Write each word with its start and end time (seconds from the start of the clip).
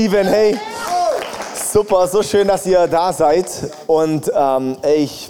Lieben, 0.00 0.26
hey, 0.28 0.56
super, 1.70 2.08
so 2.08 2.22
schön, 2.22 2.48
dass 2.48 2.64
ihr 2.64 2.86
da 2.86 3.12
seid. 3.12 3.44
Und 3.86 4.32
ähm, 4.34 4.78
ey, 4.80 5.04
ich 5.04 5.28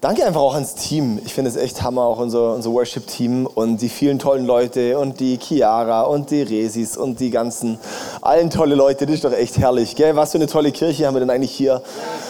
danke 0.00 0.24
einfach 0.24 0.42
auch 0.42 0.54
ans 0.54 0.76
Team. 0.76 1.20
Ich 1.24 1.34
finde 1.34 1.50
es 1.50 1.56
echt 1.56 1.82
Hammer, 1.82 2.02
auch 2.02 2.20
unser, 2.20 2.54
unser 2.54 2.70
Worship-Team 2.70 3.48
und 3.52 3.78
die 3.78 3.88
vielen 3.88 4.20
tollen 4.20 4.46
Leute 4.46 4.96
und 4.96 5.18
die 5.18 5.40
Chiara 5.42 6.02
und 6.02 6.30
die 6.30 6.42
Resis 6.42 6.96
und 6.96 7.18
die 7.18 7.30
ganzen, 7.30 7.80
allen 8.22 8.48
tolle 8.48 8.76
Leute. 8.76 9.06
Das 9.06 9.16
ist 9.16 9.24
doch 9.24 9.32
echt 9.32 9.58
herrlich, 9.58 9.96
gell? 9.96 10.14
Was 10.14 10.30
für 10.30 10.38
eine 10.38 10.46
tolle 10.46 10.70
Kirche 10.70 11.08
haben 11.08 11.14
wir 11.14 11.20
denn 11.20 11.30
eigentlich 11.30 11.50
hier? 11.50 11.82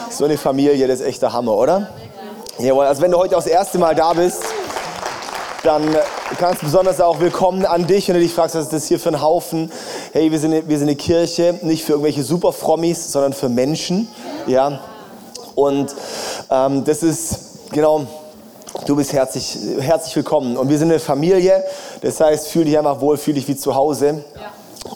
So 0.09 0.25
eine 0.25 0.39
Familie, 0.39 0.87
das 0.87 0.99
ist 0.99 1.05
echt 1.05 1.21
der 1.21 1.31
Hammer, 1.31 1.55
oder? 1.55 1.89
Jawohl, 2.57 2.85
also 2.85 3.03
wenn 3.03 3.11
du 3.11 3.19
heute 3.19 3.37
auch 3.37 3.43
das 3.43 3.51
erste 3.51 3.77
Mal 3.77 3.93
da 3.93 4.13
bist, 4.13 4.41
dann 5.65 5.97
ganz 6.37 6.59
besonders 6.59 7.01
auch 7.01 7.19
willkommen 7.19 7.65
an 7.65 7.87
dich, 7.87 8.07
wenn 8.07 8.15
du 8.15 8.21
dich 8.21 8.33
fragst, 8.33 8.53
was 8.53 8.65
ist 8.65 8.73
das 8.73 8.85
hier 8.85 8.99
für 8.99 9.09
ein 9.09 9.19
Haufen? 9.19 9.71
Hey, 10.13 10.31
wir 10.31 10.37
sind, 10.37 10.69
wir 10.69 10.77
sind 10.77 10.87
eine 10.87 10.95
Kirche, 10.95 11.57
nicht 11.63 11.83
für 11.83 11.93
irgendwelche 11.93 12.23
Super-Frommis, 12.23 13.11
sondern 13.11 13.33
für 13.33 13.49
Menschen. 13.49 14.07
Ja? 14.45 14.79
Und 15.55 15.95
ähm, 16.51 16.83
das 16.83 17.01
ist, 17.01 17.71
genau, 17.71 18.05
du 18.85 18.95
bist 18.95 19.11
herzlich, 19.11 19.57
herzlich 19.79 20.15
willkommen. 20.15 20.55
Und 20.55 20.69
wir 20.69 20.77
sind 20.77 20.91
eine 20.91 20.99
Familie, 20.99 21.63
das 22.01 22.19
heißt, 22.19 22.47
fühl 22.49 22.65
dich 22.65 22.77
einfach 22.77 23.01
wohl, 23.01 23.17
fühl 23.17 23.33
dich 23.33 23.47
wie 23.47 23.55
zu 23.55 23.73
Hause. 23.73 24.23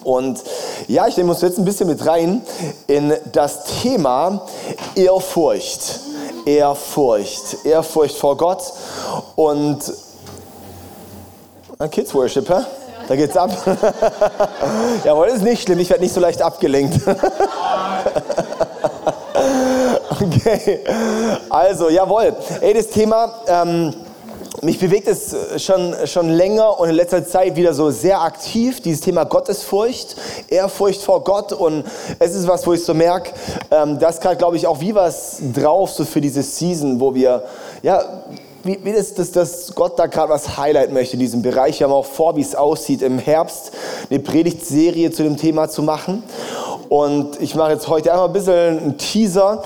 Und 0.03 0.39
ja, 0.87 1.07
ich 1.07 1.17
nehme 1.17 1.31
uns 1.31 1.41
jetzt 1.41 1.57
ein 1.57 1.65
bisschen 1.65 1.87
mit 1.87 2.05
rein 2.05 2.43
in 2.85 3.11
das 3.31 3.63
Thema 3.81 4.45
Ehrfurcht. 4.93 5.99
Ehrfurcht. 6.45 7.65
Ehrfurcht 7.65 8.17
vor 8.17 8.37
Gott. 8.37 8.61
Und 9.35 9.79
Kids 11.87 12.13
Worship, 12.13 12.49
hä? 12.49 12.65
Da 13.07 13.15
geht's 13.15 13.37
ab. 13.37 13.51
Jawohl, 15.05 15.27
ist 15.27 15.43
nicht 15.43 15.61
schlimm, 15.63 15.79
ich 15.79 15.89
werde 15.89 16.03
nicht 16.03 16.13
so 16.13 16.19
leicht 16.19 16.41
abgelenkt. 16.41 16.99
okay, 20.09 20.81
also, 21.49 21.87
jawohl. 21.89 22.35
Ey, 22.59 22.73
das 22.73 22.87
Thema, 22.87 23.33
ähm, 23.47 23.93
mich 24.61 24.77
bewegt 24.77 25.07
es 25.07 25.33
schon, 25.63 25.95
schon 26.05 26.29
länger 26.31 26.77
und 26.81 26.89
in 26.89 26.95
letzter 26.95 27.25
Zeit 27.25 27.55
wieder 27.55 27.73
so 27.73 27.91
sehr 27.91 28.19
aktiv, 28.19 28.81
dieses 28.81 28.99
Thema 28.99 29.23
Gottesfurcht, 29.23 30.17
Ehrfurcht 30.49 31.01
vor 31.01 31.23
Gott. 31.23 31.53
Und 31.53 31.85
es 32.19 32.35
ist 32.35 32.45
was, 32.45 32.67
wo 32.67 32.73
ich 32.73 32.83
so 32.83 32.93
merke, 32.93 33.31
ähm, 33.71 33.97
das 33.99 34.19
gerade, 34.19 34.35
glaube 34.35 34.57
ich, 34.57 34.67
auch 34.67 34.81
wie 34.81 34.93
was 34.93 35.37
drauf, 35.53 35.91
so 35.91 36.03
für 36.03 36.19
diese 36.19 36.43
Season, 36.43 36.99
wo 36.99 37.15
wir, 37.15 37.43
ja, 37.83 38.03
wie, 38.63 38.79
wie 38.83 38.93
das, 38.93 39.13
das, 39.13 39.31
das 39.31 39.73
Gott 39.75 39.97
da 39.97 40.07
gerade 40.07 40.31
was 40.31 40.57
highlight 40.57 40.91
möchte 40.91 41.13
in 41.13 41.19
diesem 41.19 41.41
Bereich. 41.41 41.79
Wir 41.79 41.87
haben 41.87 41.93
auch 41.93 42.05
vor, 42.05 42.35
wie 42.35 42.41
es 42.41 42.55
aussieht, 42.55 43.01
im 43.01 43.19
Herbst 43.19 43.71
eine 44.09 44.19
Predigtserie 44.19 45.11
zu 45.11 45.23
dem 45.23 45.37
Thema 45.37 45.69
zu 45.69 45.81
machen. 45.81 46.23
Und 46.89 47.39
ich 47.41 47.55
mache 47.55 47.71
jetzt 47.71 47.87
heute 47.87 48.11
einmal 48.11 48.27
ein 48.27 48.33
bisschen 48.33 48.79
einen 48.79 48.97
Teaser. 48.97 49.63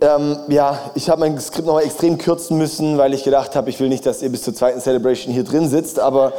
Ähm, 0.00 0.38
ja, 0.48 0.78
ich 0.94 1.10
habe 1.10 1.20
mein 1.20 1.38
Skript 1.40 1.66
nochmal 1.66 1.82
extrem 1.82 2.18
kürzen 2.18 2.56
müssen, 2.56 2.98
weil 2.98 3.14
ich 3.14 3.24
gedacht 3.24 3.56
habe, 3.56 3.68
ich 3.68 3.80
will 3.80 3.88
nicht, 3.88 4.06
dass 4.06 4.22
ihr 4.22 4.30
bis 4.30 4.42
zur 4.42 4.54
zweiten 4.54 4.80
Celebration 4.80 5.34
hier 5.34 5.44
drin 5.44 5.68
sitzt. 5.68 5.98
Aber 5.98 6.32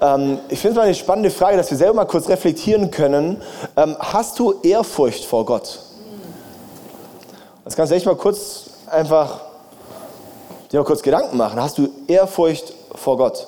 ähm, 0.00 0.38
ich 0.48 0.58
finde 0.58 0.72
es 0.72 0.76
mal 0.76 0.82
eine 0.84 0.94
spannende 0.94 1.30
Frage, 1.30 1.56
dass 1.56 1.70
wir 1.70 1.78
selber 1.78 1.94
mal 1.94 2.06
kurz 2.06 2.28
reflektieren 2.28 2.90
können. 2.90 3.42
Ähm, 3.76 3.96
hast 3.98 4.38
du 4.38 4.54
Ehrfurcht 4.62 5.24
vor 5.24 5.44
Gott? 5.44 5.80
Das 7.64 7.76
kannst 7.76 7.92
du 7.92 7.96
echt 7.96 8.06
mal 8.06 8.16
kurz 8.16 8.64
einfach 8.86 9.40
dir 10.74 10.80
mal 10.80 10.84
kurz 10.84 11.02
Gedanken 11.02 11.36
machen. 11.36 11.60
Hast 11.60 11.78
du 11.78 11.88
Ehrfurcht 12.08 12.72
vor 12.96 13.16
Gott? 13.16 13.46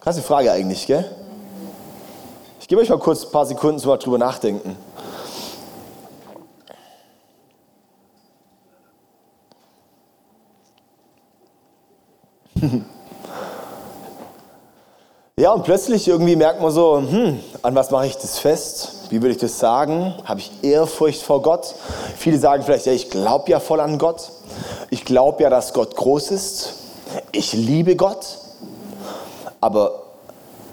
Krasse 0.00 0.20
Frage 0.20 0.50
eigentlich, 0.50 0.88
gell? 0.88 1.08
Ich 2.60 2.66
gebe 2.66 2.80
euch 2.80 2.88
mal 2.88 2.98
kurz 2.98 3.24
ein 3.24 3.30
paar 3.30 3.46
Sekunden 3.46 3.78
zum 3.78 3.96
drüber 3.98 4.18
nachdenken. 4.18 4.76
Ja, 15.34 15.50
und 15.52 15.64
plötzlich 15.64 16.06
irgendwie 16.06 16.36
merkt 16.36 16.60
man 16.60 16.70
so, 16.70 16.98
hm, 16.98 17.40
an 17.62 17.74
was 17.74 17.90
mache 17.90 18.06
ich 18.06 18.16
das 18.16 18.38
fest? 18.38 19.06
Wie 19.08 19.22
würde 19.22 19.30
ich 19.30 19.38
das 19.38 19.58
sagen? 19.58 20.14
Habe 20.24 20.38
ich 20.38 20.52
Ehrfurcht 20.62 21.22
vor 21.22 21.42
Gott? 21.42 21.74
Viele 22.16 22.38
sagen 22.38 22.62
vielleicht, 22.62 22.86
ja, 22.86 22.92
ich 22.92 23.10
glaube 23.10 23.50
ja 23.50 23.58
voll 23.58 23.80
an 23.80 23.98
Gott. 23.98 24.30
Glaube 25.12 25.42
ja, 25.42 25.50
dass 25.50 25.74
Gott 25.74 25.94
groß 25.94 26.30
ist. 26.30 26.72
Ich 27.32 27.52
liebe 27.52 27.96
Gott. 27.96 28.24
Aber 29.60 30.04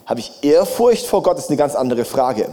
habe 0.06 0.22
ich 0.22 0.32
Ehrfurcht 0.42 1.06
vor 1.06 1.24
Gott, 1.24 1.38
ist 1.38 1.50
eine 1.50 1.58
ganz 1.58 1.76
andere 1.76 2.06
Frage. 2.06 2.48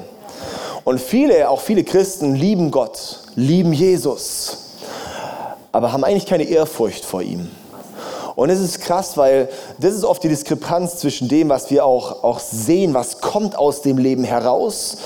Und 0.82 1.00
viele, 1.00 1.48
auch 1.48 1.60
viele 1.60 1.84
Christen 1.84 2.34
lieben 2.34 2.72
Gott, 2.72 3.20
lieben 3.36 3.72
Jesus, 3.72 4.56
aber 5.70 5.92
haben 5.92 6.02
eigentlich 6.02 6.26
keine 6.26 6.42
Ehrfurcht 6.42 7.04
vor 7.04 7.22
ihm. 7.22 7.48
Und 8.34 8.50
es 8.50 8.58
ist 8.58 8.80
krass, 8.80 9.16
weil 9.16 9.48
das 9.78 9.94
ist 9.94 10.02
oft 10.02 10.24
die 10.24 10.28
Diskrepanz 10.28 10.96
zwischen 10.96 11.28
dem, 11.28 11.50
was 11.50 11.70
wir 11.70 11.84
auch, 11.84 12.24
auch 12.24 12.40
sehen, 12.40 12.94
was 12.94 13.20
kommt 13.20 13.56
aus 13.56 13.82
dem 13.82 13.98
Leben 13.98 14.24
heraus 14.24 14.96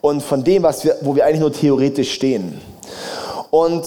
und 0.00 0.24
von 0.24 0.42
dem, 0.42 0.64
was 0.64 0.82
wir, 0.82 0.96
wo 1.02 1.14
wir 1.14 1.24
eigentlich 1.24 1.40
nur 1.40 1.52
theoretisch 1.52 2.12
stehen. 2.12 2.60
Und 3.50 3.84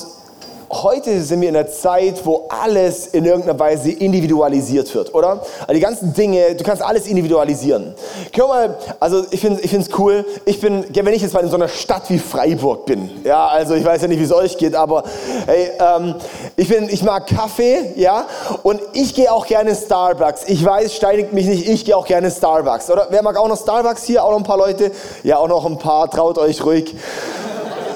heute 0.72 1.22
sind 1.22 1.42
wir 1.42 1.50
in 1.50 1.56
einer 1.56 1.70
Zeit, 1.70 2.26
wo 2.26 2.48
alles 2.50 3.08
in 3.08 3.26
irgendeiner 3.26 3.60
Weise 3.60 3.92
individualisiert 3.92 4.94
wird, 4.94 5.14
oder? 5.14 5.42
Also 5.62 5.74
die 5.74 5.80
ganzen 5.80 6.14
Dinge, 6.14 6.56
du 6.56 6.64
kannst 6.64 6.84
alles 6.84 7.08
individualisieren. 7.08 7.96
Guck 8.36 8.48
mal, 8.48 8.78
also 9.00 9.26
ich 9.32 9.40
finde 9.40 9.62
es 9.64 9.90
cool, 9.98 10.26
ich 10.46 10.60
bin, 10.62 10.86
wenn 10.94 11.14
ich 11.14 11.22
jetzt 11.22 11.34
mal 11.34 11.44
in 11.44 11.50
so 11.50 11.56
einer 11.56 11.68
Stadt 11.68 12.10
wie 12.10 12.20
Freiburg 12.20 12.86
bin, 12.86 13.10
ja, 13.24 13.48
also 13.48 13.74
ich 13.76 13.86
weiß 13.86 14.02
ja 14.02 14.08
nicht, 14.08 14.20
wie 14.20 14.24
es 14.24 14.32
euch 14.32 14.58
geht, 14.58 14.76
aber 14.76 15.04
hey, 15.46 15.72
ähm, 15.80 16.16
ich, 16.56 16.68
bin, 16.68 16.90
ich 16.90 17.04
mag 17.04 17.28
Kaffee, 17.28 17.94
ja, 17.96 18.26
und 18.64 18.82
ich 18.94 19.16
gehe 19.16 19.32
auch 19.32 19.48
gerne 19.48 19.76
Starbucks. 19.76 20.44
Ich 20.48 20.64
weiß, 20.64 20.94
steinigt 20.96 21.34
mich 21.34 21.46
nicht, 21.46 21.68
ich 21.68 21.86
gehe 21.86 21.96
auch 21.96 22.06
gerne 22.06 22.30
Starbucks, 22.30 22.90
oder? 22.90 23.08
Wer 23.10 23.24
mag 23.24 23.38
auch 23.38 23.48
noch 23.48 23.60
Starbucks 23.60 24.04
hier? 24.04 24.24
Auch 24.24 24.32
noch 24.32 24.38
ein 24.38 24.44
paar 24.44 24.58
Leute? 24.58 24.92
Ja, 25.24 25.38
auch 25.38 25.48
noch 25.48 25.66
ein 25.66 25.78
paar, 25.78 26.10
traut 26.10 26.38
euch 26.38 26.64
ruhig. 26.64 26.96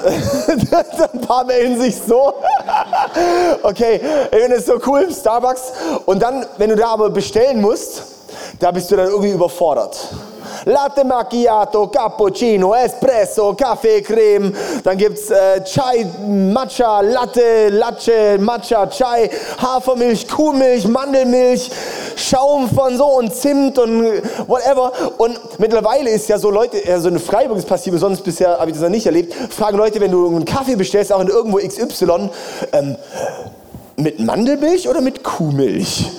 ein 1.12 1.20
paar 1.20 1.44
melden 1.44 1.80
sich 1.80 1.96
so. 1.96 2.34
okay, 3.62 4.00
ich 4.30 4.38
finde 4.38 4.56
es 4.56 4.66
so 4.66 4.78
cool, 4.86 5.08
Starbucks. 5.10 5.72
Und 6.04 6.22
dann, 6.22 6.46
wenn 6.58 6.70
du 6.70 6.76
da 6.76 6.88
aber 6.88 7.10
bestellen 7.10 7.60
musst, 7.60 8.02
da 8.58 8.70
bist 8.70 8.90
du 8.90 8.96
dann 8.96 9.08
irgendwie 9.08 9.30
überfordert. 9.30 9.96
Latte 10.66 11.04
Macchiato, 11.04 11.88
Cappuccino, 11.88 12.74
Espresso, 12.74 13.54
Kaffee, 13.54 14.00
Creme. 14.00 14.52
Dann 14.82 14.96
gibt 14.96 15.18
es 15.18 15.30
äh, 15.30 15.62
Chai, 15.64 16.06
Matcha, 16.26 17.00
Latte, 17.00 17.68
Latte, 17.68 18.38
Matcha, 18.38 18.86
Chai, 18.86 19.30
Hafermilch, 19.58 20.28
Kuhmilch, 20.28 20.86
Mandelmilch, 20.86 21.70
Schaum 22.16 22.68
von 22.68 22.96
so 22.96 23.06
und 23.06 23.34
Zimt 23.34 23.78
und 23.78 24.04
whatever. 24.46 24.92
Und 25.18 25.38
mittlerweile 25.58 26.10
ist 26.10 26.28
ja 26.28 26.38
so 26.38 26.50
Leute, 26.50 26.78
ja, 26.86 26.98
so 27.00 27.08
eine 27.08 27.18
Freiburg 27.18 27.58
ist 27.58 27.68
passiert, 27.68 27.98
sonst 27.98 28.22
bisher 28.22 28.58
habe 28.58 28.70
ich 28.70 28.76
das 28.76 28.82
noch 28.82 28.90
nicht 28.90 29.06
erlebt, 29.06 29.34
fragen 29.50 29.76
Leute, 29.76 30.00
wenn 30.00 30.10
du 30.10 30.26
einen 30.28 30.44
Kaffee 30.44 30.76
bestellst, 30.76 31.12
auch 31.12 31.20
in 31.20 31.28
irgendwo 31.28 31.58
XY, 31.58 32.30
ähm, 32.72 32.96
mit 33.96 34.20
Mandelmilch 34.20 34.88
oder 34.88 35.00
mit 35.00 35.22
Kuhmilch? 35.22 36.10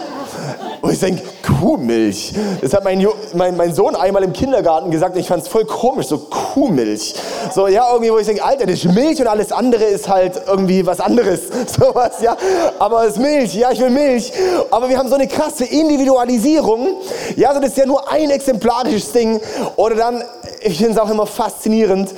Und 0.81 0.93
ich 0.93 0.99
denke, 0.99 1.23
Kuhmilch. 1.59 2.33
Das 2.61 2.73
hat 2.73 2.83
mein, 2.83 3.05
mein, 3.33 3.55
mein 3.55 3.73
Sohn 3.73 3.95
einmal 3.95 4.23
im 4.23 4.33
Kindergarten 4.33 4.91
gesagt 4.91 5.15
und 5.15 5.21
ich 5.21 5.27
fand 5.27 5.43
es 5.43 5.47
voll 5.47 5.65
komisch, 5.65 6.07
so 6.07 6.17
Kuhmilch. 6.17 7.15
So, 7.53 7.67
ja, 7.67 7.91
irgendwie, 7.91 8.11
wo 8.11 8.17
ich 8.17 8.27
denke, 8.27 8.43
Alter, 8.43 8.65
das 8.65 8.83
ist 8.83 8.93
Milch 8.93 9.19
und 9.19 9.27
alles 9.27 9.51
andere 9.51 9.83
ist 9.83 10.07
halt 10.07 10.41
irgendwie 10.47 10.85
was 10.85 10.99
anderes. 10.99 11.41
Sowas, 11.67 12.21
ja. 12.21 12.35
Aber 12.79 13.05
es 13.05 13.13
ist 13.13 13.19
Milch, 13.19 13.55
ja, 13.55 13.71
ich 13.71 13.79
will 13.79 13.89
Milch. 13.89 14.31
Aber 14.71 14.89
wir 14.89 14.97
haben 14.97 15.09
so 15.09 15.15
eine 15.15 15.27
krasse 15.27 15.65
Individualisierung. 15.65 16.97
Ja, 17.35 17.53
so 17.53 17.59
das 17.59 17.71
ist 17.71 17.77
ja 17.77 17.85
nur 17.85 18.11
ein 18.11 18.29
exemplarisches 18.29 19.11
Ding. 19.11 19.39
Oder 19.75 19.95
dann, 19.95 20.23
ich 20.61 20.77
finde 20.77 20.93
es 20.93 20.97
auch 20.97 21.09
immer 21.09 21.25
faszinierend, 21.25 22.13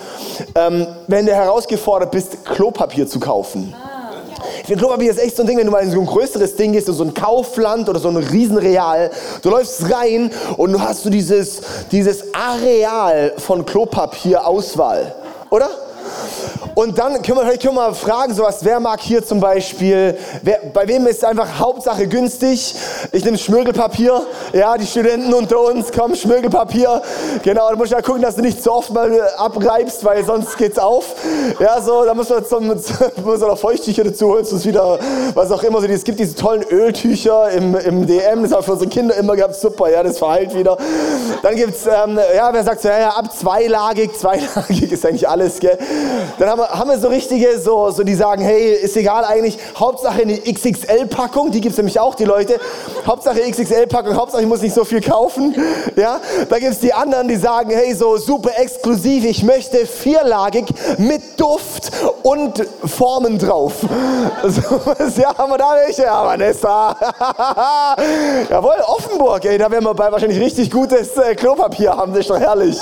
ähm, 0.55 0.87
wenn 1.07 1.25
du 1.25 1.33
herausgefordert 1.33 2.11
bist, 2.11 2.45
Klopapier 2.45 3.07
zu 3.07 3.19
kaufen. 3.19 3.73
Ich 3.73 3.96
finde, 4.65 4.79
Klopapier 4.79 5.11
ist 5.11 5.19
echt 5.19 5.35
so 5.35 5.43
ein 5.43 5.47
Ding, 5.47 5.57
wenn 5.57 5.65
du 5.65 5.71
mal 5.71 5.83
in 5.83 5.91
so 5.91 5.99
ein 5.99 6.05
größeres 6.05 6.55
Ding 6.55 6.73
gehst, 6.73 6.87
so 6.87 7.03
ein 7.03 7.13
Kaufland 7.13 7.87
oder 7.89 7.99
so 7.99 8.09
ein 8.09 8.17
Riesenreal, 8.17 9.11
du 9.41 9.49
läufst 9.49 9.91
rein 9.93 10.31
und 10.57 10.71
du 10.71 10.81
hast 10.81 11.03
so 11.03 11.09
dieses, 11.09 11.61
dieses 11.91 12.33
Areal 12.33 13.33
von 13.37 13.65
Klopapier-Auswahl, 13.65 15.15
oder? 15.49 15.69
Und 16.77 16.99
dann 16.99 17.19
können 17.23 17.39
wir, 17.39 17.57
können 17.57 17.73
wir 17.73 17.87
mal 17.87 17.95
fragen, 17.95 18.35
sowas, 18.35 18.59
wer 18.61 18.79
mag 18.79 18.99
hier 19.01 19.25
zum 19.25 19.39
Beispiel, 19.39 20.15
wer, 20.43 20.59
bei 20.71 20.87
wem 20.87 21.07
ist 21.07 21.25
einfach 21.25 21.57
Hauptsache 21.57 22.05
günstig? 22.05 22.75
Ich 23.11 23.25
nehme 23.25 23.39
Schmirgelpapier, 23.39 24.21
ja, 24.53 24.77
die 24.77 24.85
Studenten 24.85 25.33
unter 25.33 25.59
uns, 25.59 25.91
komm, 25.91 26.13
Schmirgelpapier. 26.13 27.01
Genau, 27.41 27.67
da 27.71 27.75
musst 27.75 27.93
du 27.93 27.95
ja 27.95 28.01
gucken, 28.03 28.21
dass 28.21 28.35
du 28.35 28.43
nicht 28.43 28.61
zu 28.61 28.71
oft 28.71 28.93
mal 28.93 29.11
abreibst, 29.37 30.05
weil 30.05 30.23
sonst 30.23 30.55
geht's 30.55 30.77
auf. 30.77 31.15
Ja, 31.59 31.81
so, 31.81 32.05
da 32.05 32.13
muss 32.13 32.29
man 32.29 32.45
zum, 32.45 32.67
muss 32.67 32.91
man 33.23 33.39
noch 33.39 33.57
Feuchttücher 33.57 34.03
dazu 34.03 34.27
holen, 34.27 34.45
sonst 34.45 34.67
wieder, 34.67 34.99
was 35.33 35.51
auch 35.51 35.63
immer. 35.63 35.83
Es 35.89 36.03
gibt 36.03 36.19
diese 36.19 36.35
tollen 36.35 36.61
Öltücher 36.61 37.49
im, 37.53 37.75
im 37.75 38.05
DM, 38.05 38.43
das 38.43 38.51
haben 38.51 38.59
wir 38.59 38.61
für 38.61 38.73
unsere 38.73 38.91
Kinder 38.91 39.15
immer 39.15 39.35
gehabt, 39.35 39.55
super, 39.55 39.89
ja, 39.89 40.03
das 40.03 40.19
verheilt 40.19 40.53
wieder. 40.53 40.77
Dann 41.41 41.55
gibt's, 41.55 41.87
ähm, 41.87 42.19
ja, 42.35 42.53
wer 42.53 42.63
sagt 42.63 42.83
so, 42.83 42.89
ja, 42.89 42.99
ja, 42.99 43.09
ab 43.09 43.35
zweilagig, 43.35 44.13
zweilagig 44.19 44.91
ist 44.91 45.03
eigentlich 45.07 45.27
alles, 45.27 45.59
gell. 45.59 45.75
Dann 46.37 46.49
haben 46.51 46.59
wir, 46.59 46.66
haben 46.69 46.89
wir 46.89 46.99
so 46.99 47.07
richtige, 47.07 47.59
so, 47.59 47.89
so 47.91 48.03
die 48.03 48.15
sagen, 48.15 48.41
hey, 48.41 48.73
ist 48.73 48.95
egal 48.97 49.23
eigentlich, 49.25 49.57
Hauptsache 49.75 50.21
eine 50.21 50.37
XXL-Packung, 50.37 51.51
die 51.51 51.61
gibt's 51.61 51.77
nämlich 51.77 51.99
auch, 51.99 52.15
die 52.15 52.25
Leute. 52.25 52.59
Hauptsache 53.05 53.39
XXL-Packung, 53.39 54.15
Hauptsache 54.15 54.41
ich 54.41 54.47
muss 54.47 54.61
nicht 54.61 54.73
so 54.73 54.83
viel 54.83 55.01
kaufen, 55.01 55.55
ja. 55.95 56.19
Da 56.49 56.59
gibt's 56.59 56.79
die 56.79 56.93
anderen, 56.93 57.27
die 57.27 57.35
sagen, 57.35 57.71
hey, 57.71 57.93
so 57.93 58.17
super 58.17 58.51
exklusiv, 58.57 59.25
ich 59.25 59.43
möchte 59.43 59.85
vierlagig 59.85 60.65
mit 60.97 61.39
Duft 61.39 61.91
und 62.23 62.63
Formen 62.85 63.37
drauf. 63.37 63.73
So, 64.47 64.61
ja, 65.21 65.37
haben 65.37 65.51
wir 65.51 65.57
da 65.57 65.75
welche? 65.85 66.03
Ja, 66.03 66.25
Vanessa. 66.25 66.95
Jawohl, 68.49 68.75
Offenburg, 68.87 69.43
ey, 69.45 69.57
da 69.57 69.69
werden 69.69 69.83
wir 69.83 69.93
bei 69.93 70.11
wahrscheinlich 70.11 70.39
richtig 70.39 70.71
gutes 70.71 71.17
äh, 71.17 71.35
Klopapier 71.35 71.95
haben, 71.95 72.13
das 72.13 72.21
ist 72.21 72.29
doch 72.29 72.39
herrlich. 72.39 72.77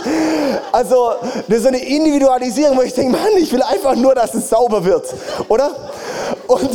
Also, 0.72 1.14
das 1.48 1.58
ist 1.58 1.64
so 1.64 1.70
eine 1.70 1.84
Individualisierung, 1.84 2.78
wo 2.78 2.82
ich 2.82 2.94
denke, 2.94 3.18
Mann, 3.18 3.32
ich 3.38 3.52
will 3.52 3.62
einfach 3.62 3.75
nur, 3.96 4.16
dass 4.16 4.34
es 4.34 4.50
sauber 4.50 4.84
wird, 4.84 5.14
oder? 5.48 5.72
Und, 6.48 6.70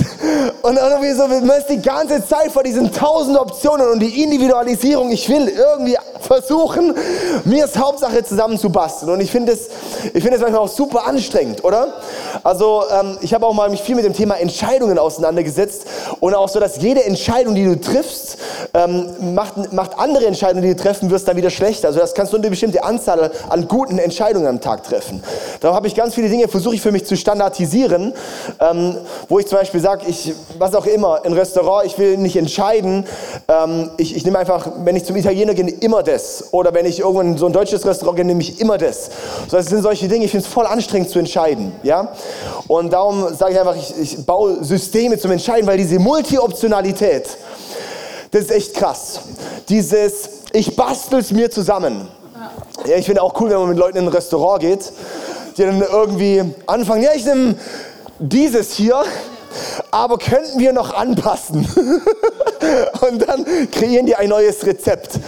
und 0.63 0.77
irgendwie 0.77 1.13
so, 1.13 1.31
wir 1.31 1.41
müssen 1.41 1.67
die 1.69 1.83
ganze 1.83 2.27
Zeit 2.27 2.51
vor 2.53 2.63
diesen 2.63 2.93
tausend 2.93 3.39
Optionen 3.39 3.89
und 3.91 4.01
die 4.01 4.23
Individualisierung, 4.23 5.11
ich 5.11 5.29
will 5.29 5.49
irgendwie 5.49 5.97
versuchen, 6.21 6.95
mir 7.45 7.65
es 7.65 7.77
Hauptsache 7.77 8.23
zusammenzubasteln. 8.25 9.13
Und 9.13 9.21
ich 9.21 9.31
finde 9.31 9.53
es 9.53 9.69
find 10.13 10.31
manchmal 10.41 10.61
auch 10.61 10.69
super 10.69 11.07
anstrengend, 11.07 11.65
oder? 11.65 11.95
Also 12.43 12.85
ähm, 12.91 13.19
ich 13.21 13.35
habe 13.35 13.47
auch 13.47 13.55
mal 13.55 13.69
mich 13.71 13.83
viel 13.83 13.95
mit 13.95 14.05
dem 14.05 14.15
Thema 14.15 14.37
Entscheidungen 14.37 14.99
auseinandergesetzt 14.99 15.87
und 16.21 16.35
auch 16.35 16.49
so, 16.49 16.61
dass 16.61 16.81
jede 16.81 17.05
Entscheidung, 17.05 17.55
die 17.55 17.65
du 17.65 17.81
triffst, 17.81 18.39
ähm, 18.75 19.35
macht, 19.35 19.73
macht 19.73 19.99
andere 19.99 20.27
Entscheidungen, 20.27 20.63
die 20.63 20.75
du 20.75 20.83
treffen 20.83 21.11
wirst, 21.11 21.29
dann 21.29 21.37
wieder 21.37 21.51
schlechter. 21.51 21.89
Also 21.89 22.01
das 22.01 22.15
kannst 22.15 22.33
du 22.33 22.37
eine 22.37 22.49
bestimmte 22.49 22.83
Anzahl 22.85 23.31
an 23.49 23.69
guten 23.69 23.99
Entscheidungen 23.99 24.47
am 24.47 24.61
Tag 24.61 24.85
treffen. 24.85 25.23
Darum 25.61 25.77
habe 25.77 25.87
ich 25.87 25.95
ganz 25.95 26.15
viele 26.15 26.29
Dinge, 26.29 26.49
versuche 26.49 26.75
ich 26.75 26.81
für 26.81 26.93
mich 26.93 27.05
zu 27.07 27.17
standardisieren, 27.17 28.13
ähm, 28.61 28.97
wo 29.29 29.39
ich 29.39 29.47
zum 29.47 29.59
Beispiel 29.59 29.81
sage, 29.81 30.05
ich, 30.07 30.35
was 30.59 30.75
auch 30.75 30.87
immer, 30.87 31.25
ein 31.25 31.33
Restaurant, 31.33 31.87
ich 31.87 31.99
will 31.99 32.17
nicht 32.17 32.37
entscheiden, 32.37 33.07
ähm, 33.49 33.91
ich, 33.97 34.17
ich 34.17 34.25
nehme 34.25 34.39
einfach, 34.39 34.69
wenn 34.85 34.97
ich 34.97 35.05
zum 35.05 35.17
Italiener 35.17 35.55
gehe, 35.55 35.69
immer 35.81 36.03
das. 36.11 36.53
Oder 36.53 36.75
wenn 36.75 36.87
ich 36.87 37.01
irgendwo 37.01 37.21
in 37.21 37.37
so 37.37 37.47
ein 37.47 37.53
deutsches 37.53 37.85
Restaurant 37.87 38.17
gehe, 38.17 38.25
nehme 38.25 38.41
ich 38.41 38.61
immer 38.61 38.79
das. 38.79 39.11
So, 39.49 39.57
das 39.57 39.67
sind 39.67 39.83
solche 39.83 40.09
Dinge, 40.09 40.25
ich 40.25 40.31
finde 40.31 40.47
es 40.47 40.53
voll 40.53 40.67
anstrengend 40.67 41.11
zu 41.11 41.19
entscheiden. 41.19 41.73
Ja? 41.83 42.13
Und 42.69 42.93
darum 42.93 43.35
sage 43.35 43.53
ich 43.53 43.61
einfach, 43.61 43.77
ich, 43.77 43.95
ich 43.99 44.27
baue 44.27 44.63
Systeme 44.65 45.19
zum 45.19 45.31
Entscheiden, 45.31 45.67
weil 45.67 45.79
diese 45.79 45.99
Multi-Optionalität, 45.99 47.29
das 48.31 48.43
ist 48.43 48.51
echt 48.51 48.75
krass. 48.75 49.21
Dieses, 49.69 50.29
ich 50.53 50.77
bastel 50.77 51.21
es 51.21 51.33
mir 51.33 51.51
zusammen. 51.51 52.09
Ja, 52.87 52.97
ich 52.97 53.07
finde 53.07 53.23
auch 53.23 53.39
cool, 53.41 53.51
wenn 53.51 53.59
man 53.59 53.69
mit 53.69 53.79
Leuten 53.79 53.99
in 53.99 54.05
ein 54.05 54.09
Restaurant 54.09 54.61
geht, 54.61 54.93
die 55.57 55.63
dann 55.63 55.83
irgendwie 55.83 56.43
anfangen, 56.67 57.03
ja, 57.03 57.11
ich 57.15 57.25
nehme 57.25 57.55
dieses 58.19 58.73
hier, 58.73 59.03
aber 59.91 60.19
könnten 60.19 60.59
wir 60.59 60.73
noch 60.73 60.95
anpassen? 60.95 61.67
Und 63.01 63.29
dann 63.29 63.45
kreieren 63.71 64.07
die 64.07 64.15
ein 64.15 64.29
neues 64.29 64.65
Rezept. 64.65 65.19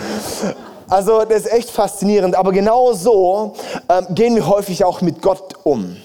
Also 0.93 1.25
das 1.25 1.45
ist 1.45 1.53
echt 1.53 1.71
faszinierend, 1.71 2.35
aber 2.35 2.53
genau 2.53 2.93
so 2.93 3.55
ähm, 3.89 4.09
gehen 4.11 4.35
wir 4.35 4.47
häufig 4.47 4.85
auch 4.85 5.01
mit 5.01 5.23
Gott 5.23 5.55
um. 5.63 5.97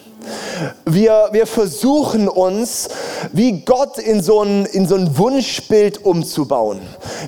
Wir, 0.86 1.28
wir 1.34 1.46
versuchen 1.46 2.30
uns, 2.30 2.88
wie 3.34 3.66
Gott 3.66 3.98
in 3.98 4.24
so, 4.24 4.44
ein, 4.44 4.66
in 4.66 4.88
so 4.88 4.96
ein 4.96 5.18
Wunschbild 5.18 6.06
umzubauen. 6.06 6.80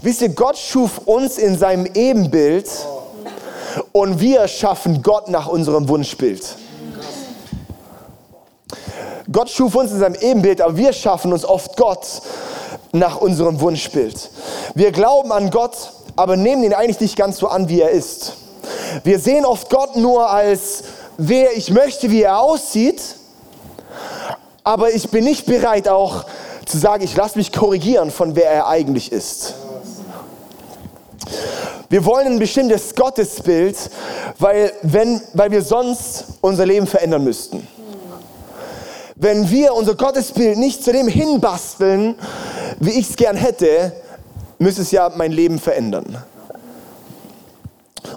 Wisst 0.02 0.22
ihr, 0.22 0.30
Gott 0.30 0.58
schuf 0.58 1.00
uns 1.00 1.38
in 1.38 1.58
seinem 1.58 1.86
Ebenbild 1.86 2.70
und 3.92 4.22
wir 4.22 4.48
schaffen 4.48 5.04
Gott 5.04 5.28
nach 5.28 5.48
unserem 5.48 5.90
Wunschbild. 5.90 6.56
Gott 9.30 9.50
schuf 9.50 9.76
uns 9.76 9.92
in 9.92 10.00
seinem 10.00 10.16
Ebenbild, 10.16 10.62
aber 10.62 10.78
wir 10.78 10.94
schaffen 10.94 11.34
uns 11.34 11.44
oft 11.44 11.76
Gott 11.76 12.22
nach 12.94 13.18
unserem 13.18 13.60
Wunschbild. 13.60 14.30
Wir 14.76 14.94
glauben 14.94 15.34
an 15.34 15.52
Gott, 15.52 15.99
aber 16.20 16.36
nehmen 16.36 16.64
ihn 16.64 16.74
eigentlich 16.74 17.00
nicht 17.00 17.16
ganz 17.16 17.38
so 17.38 17.48
an, 17.48 17.70
wie 17.70 17.80
er 17.80 17.92
ist. 17.92 18.34
Wir 19.06 19.20
sehen 19.20 19.46
oft 19.46 19.70
Gott 19.70 19.96
nur 19.96 20.30
als 20.30 20.84
wer 21.18 21.56
ich 21.56 21.72
möchte, 21.72 22.12
wie 22.12 22.24
er 22.24 22.40
aussieht, 22.42 23.02
aber 24.66 24.94
ich 24.94 25.10
bin 25.12 25.24
nicht 25.24 25.46
bereit 25.46 25.88
auch 25.88 26.26
zu 26.66 26.78
sagen, 26.78 27.06
ich 27.06 27.16
lasse 27.16 27.38
mich 27.38 27.54
korrigieren 27.54 28.12
von 28.12 28.36
wer 28.36 28.52
er 28.52 28.68
eigentlich 28.68 29.14
ist. 29.14 29.54
Wir 31.88 32.04
wollen 32.04 32.28
ein 32.28 32.40
bestimmtes 32.40 32.96
Gottesbild, 32.96 33.78
weil, 34.40 34.74
wenn, 34.82 35.22
weil 35.34 35.52
wir 35.52 35.62
sonst 35.62 36.26
unser 36.42 36.66
Leben 36.66 36.86
verändern 36.86 37.24
müssten. 37.24 37.66
Wenn 39.16 39.50
wir 39.50 39.74
unser 39.74 39.96
Gottesbild 39.96 40.58
nicht 40.58 40.84
zu 40.84 40.92
dem 40.92 41.08
hinbasteln, 41.08 42.16
wie 42.82 42.92
ich 42.92 43.10
es 43.10 43.16
gern 43.16 43.38
hätte, 43.38 43.94
müsste 44.60 44.84
es 44.84 44.92
ja 44.92 45.12
mein 45.16 45.32
Leben 45.32 45.58
verändern. 45.60 46.24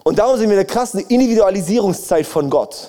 Und 0.04 0.18
darum 0.18 0.36
sind 0.36 0.48
wir 0.48 0.58
in 0.58 0.66
der 0.66 0.74
krassen 0.74 1.00
Individualisierungszeit 1.00 2.26
von 2.26 2.50
Gott. 2.50 2.88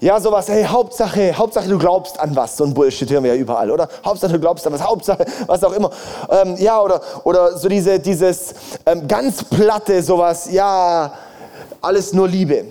Ja, 0.00 0.20
sowas, 0.20 0.48
hey, 0.48 0.64
Hauptsache, 0.64 1.36
Hauptsache 1.36 1.68
du 1.68 1.78
glaubst 1.78 2.20
an 2.20 2.36
was. 2.36 2.56
So 2.56 2.64
ein 2.64 2.74
Bullshit 2.74 3.10
hören 3.10 3.24
wir 3.24 3.34
ja 3.34 3.40
überall, 3.40 3.70
oder? 3.70 3.88
Hauptsache 4.04 4.32
du 4.32 4.38
glaubst 4.38 4.66
an 4.66 4.72
was, 4.72 4.82
Hauptsache, 4.82 5.24
was 5.46 5.64
auch 5.64 5.72
immer. 5.72 5.90
Ähm, 6.30 6.56
ja, 6.58 6.80
oder, 6.80 7.00
oder 7.24 7.56
so 7.56 7.68
diese, 7.68 7.98
dieses 7.98 8.54
ähm, 8.84 9.08
ganz 9.08 9.42
platte, 9.42 10.02
sowas, 10.02 10.48
ja, 10.50 11.12
alles 11.80 12.12
nur 12.12 12.28
Liebe 12.28 12.66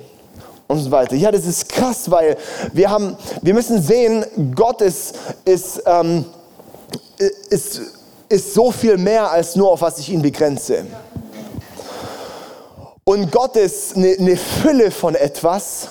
und 0.67 0.79
so 0.79 0.91
weiter. 0.91 1.15
Ja, 1.15 1.31
das 1.31 1.45
ist 1.45 1.67
krass, 1.67 2.09
weil 2.11 2.37
wir 2.73 2.89
haben, 2.89 3.17
wir 3.41 3.53
müssen 3.53 3.81
sehen, 3.81 4.25
Gott 4.53 4.81
ist, 4.81 5.15
ist, 5.45 5.81
ähm, 5.85 6.25
ist, 7.49 7.81
ist 8.29 8.53
so 8.53 8.71
viel 8.71 8.97
mehr 8.97 9.31
als 9.31 9.55
nur 9.55 9.71
auf 9.71 9.81
was 9.81 9.99
ich 9.99 10.09
ihn 10.09 10.21
begrenze. 10.21 10.85
Und 13.03 13.31
Gott 13.31 13.55
ist 13.55 13.95
eine, 13.95 14.15
eine 14.17 14.35
Fülle 14.35 14.89
von 14.89 15.13
etwas 15.13 15.89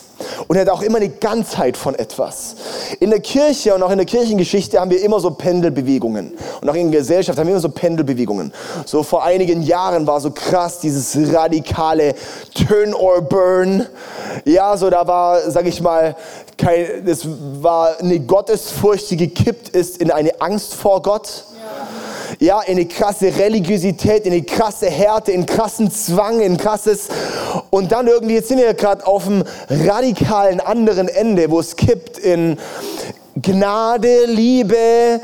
und 0.49 0.57
er 0.57 0.63
hat 0.63 0.69
auch 0.69 0.83
immer 0.83 0.97
eine 0.97 1.09
Ganzheit 1.09 1.77
von 1.77 1.95
etwas. 1.95 2.57
In 3.01 3.11
der 3.11 3.21
Kirche 3.21 3.75
und 3.75 3.83
auch 3.83 3.91
in 3.91 3.99
der 3.99 4.07
Kirchengeschichte 4.07 4.81
haben 4.81 4.91
wir 4.91 5.03
immer 5.03 5.21
so 5.21 5.31
Pendelbewegungen. 5.31 6.35
Und 6.61 6.69
auch 6.69 6.75
in 6.75 6.91
der 6.91 7.01
Gesellschaft 7.01 7.39
haben 7.39 7.47
wir 7.47 7.53
immer 7.53 7.61
so 7.61 7.69
Pendelbewegungen. 7.69 8.53
So 8.85 9.03
vor 9.03 9.25
einigen 9.25 9.63
Jahren 9.63 10.07
war 10.07 10.21
so 10.21 10.31
krass 10.31 10.81
dieses 10.81 11.17
radikale 11.33 12.15
Turn 12.55 12.95
or 12.95 13.23
Burn. 13.23 13.87
Ja, 14.45 14.77
so 14.77 14.91
da 14.91 15.07
war, 15.07 15.51
sag 15.51 15.67
ich 15.67 15.81
mal, 15.81 16.17
kein, 16.57 17.05
das 17.07 17.27
war 17.61 17.99
eine 18.01 18.21
Gottesfurcht, 18.21 19.11
die 19.11 19.17
gekippt 19.17 19.71
ist 19.71 19.99
in 19.99 20.11
eine 20.11 20.41
Angst 20.41 20.75
vor 20.75 21.03
Gott 21.03 21.45
ja, 22.45 22.61
in 22.61 22.77
eine 22.77 22.87
krasse 22.87 23.35
Religiosität, 23.37 24.27
in 24.27 24.33
eine 24.33 24.43
krasse 24.43 24.91
Härte, 24.91 25.33
in 25.33 25.47
krassen 25.47 25.91
Zwang, 25.91 26.41
in 26.41 26.57
krasses. 26.57 27.09
Und 27.71 27.91
dann 27.91 28.07
irgendwie, 28.07 28.35
jetzt 28.35 28.49
sind 28.49 28.59
wir 28.59 28.75
gerade 28.75 29.07
auf 29.07 29.25
dem 29.25 29.43
radikalen 29.69 30.61
anderen 30.61 31.09
Ende, 31.09 31.51
wo 31.51 31.61
es 31.61 31.75
kippt 31.77 32.19
in 32.19 32.59
Gnade, 33.41 34.27
Liebe, 34.27 35.21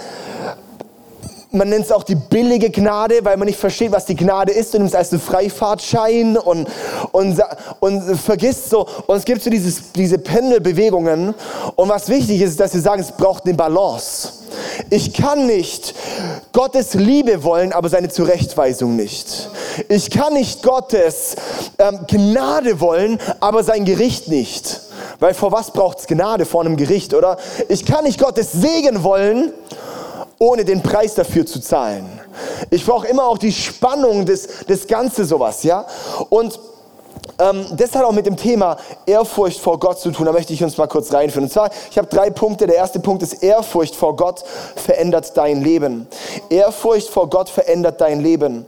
man 1.52 1.68
nennt 1.68 1.84
es 1.84 1.92
auch 1.92 2.04
die 2.04 2.14
billige 2.14 2.70
Gnade, 2.70 3.20
weil 3.22 3.36
man 3.36 3.46
nicht 3.46 3.58
versteht, 3.58 3.90
was 3.90 4.06
die 4.06 4.14
Gnade 4.14 4.52
ist. 4.52 4.72
Du 4.72 4.78
nimmst 4.78 4.94
als 4.94 5.12
einen 5.12 5.20
Freifahrtschein 5.20 6.36
und, 6.36 6.68
und, 7.12 7.42
und 7.80 8.16
vergisst 8.16 8.70
so. 8.70 8.86
Und 9.06 9.16
es 9.16 9.24
gibt 9.24 9.42
so 9.42 9.50
dieses, 9.50 9.92
diese 9.92 10.18
Pendelbewegungen. 10.18 11.34
Und 11.74 11.88
was 11.88 12.08
wichtig 12.08 12.40
ist, 12.40 12.60
dass 12.60 12.72
wir 12.74 12.80
sagen, 12.80 13.00
es 13.00 13.12
braucht 13.12 13.44
eine 13.44 13.54
Balance. 13.54 14.32
Ich 14.90 15.12
kann 15.12 15.46
nicht 15.46 15.94
Gottes 16.52 16.94
Liebe 16.94 17.42
wollen, 17.42 17.72
aber 17.72 17.88
seine 17.88 18.08
Zurechtweisung 18.08 18.96
nicht. 18.96 19.50
Ich 19.88 20.10
kann 20.10 20.34
nicht 20.34 20.62
Gottes 20.62 21.36
ähm, 21.78 22.00
Gnade 22.06 22.80
wollen, 22.80 23.18
aber 23.40 23.64
sein 23.64 23.84
Gericht 23.84 24.28
nicht. 24.28 24.80
Weil 25.18 25.34
vor 25.34 25.52
was 25.52 25.72
braucht 25.72 26.00
es 26.00 26.06
Gnade? 26.06 26.46
Vor 26.46 26.62
einem 26.62 26.76
Gericht, 26.76 27.14
oder? 27.14 27.38
Ich 27.68 27.84
kann 27.84 28.04
nicht 28.04 28.20
Gottes 28.20 28.52
Segen 28.52 29.02
wollen, 29.02 29.52
ohne 30.42 30.64
den 30.64 30.82
Preis 30.82 31.14
dafür 31.14 31.44
zu 31.44 31.60
zahlen. 31.60 32.06
Ich 32.70 32.84
brauche 32.86 33.06
immer 33.06 33.24
auch 33.26 33.36
die 33.36 33.52
Spannung 33.52 34.24
des, 34.24 34.64
des 34.64 34.86
Ganze 34.86 35.26
sowas, 35.26 35.62
ja? 35.62 35.86
Und 36.30 36.58
ähm, 37.38 37.66
das 37.72 37.94
hat 37.94 38.04
auch 38.04 38.12
mit 38.12 38.26
dem 38.26 38.36
Thema 38.36 38.76
Ehrfurcht 39.06 39.60
vor 39.60 39.78
Gott 39.78 39.98
zu 39.98 40.10
tun. 40.10 40.26
Da 40.26 40.32
möchte 40.32 40.52
ich 40.52 40.62
uns 40.62 40.76
mal 40.76 40.86
kurz 40.86 41.12
reinführen. 41.12 41.44
Und 41.44 41.50
zwar, 41.50 41.70
ich 41.90 41.98
habe 41.98 42.08
drei 42.08 42.30
Punkte. 42.30 42.66
Der 42.66 42.76
erste 42.76 43.00
Punkt 43.00 43.22
ist, 43.22 43.42
Ehrfurcht 43.42 43.96
vor 43.96 44.16
Gott 44.16 44.44
verändert 44.76 45.36
dein 45.36 45.62
Leben. 45.62 46.06
Ehrfurcht 46.50 47.08
vor 47.08 47.28
Gott 47.30 47.48
verändert 47.48 48.00
dein 48.00 48.20
Leben. 48.20 48.66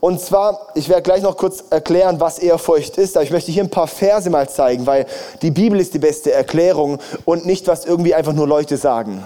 Und 0.00 0.20
zwar, 0.20 0.68
ich 0.74 0.88
werde 0.88 1.02
gleich 1.02 1.22
noch 1.22 1.36
kurz 1.36 1.64
erklären, 1.70 2.20
was 2.20 2.38
Ehrfurcht 2.38 2.98
ist. 2.98 3.16
Aber 3.16 3.24
ich 3.24 3.30
möchte 3.30 3.52
hier 3.52 3.64
ein 3.64 3.70
paar 3.70 3.86
Verse 3.86 4.28
mal 4.28 4.48
zeigen, 4.48 4.86
weil 4.86 5.06
die 5.42 5.50
Bibel 5.50 5.80
ist 5.80 5.94
die 5.94 5.98
beste 5.98 6.32
Erklärung 6.32 6.98
und 7.24 7.46
nicht, 7.46 7.66
was 7.66 7.84
irgendwie 7.84 8.14
einfach 8.14 8.32
nur 8.32 8.46
Leute 8.46 8.76
sagen. 8.76 9.24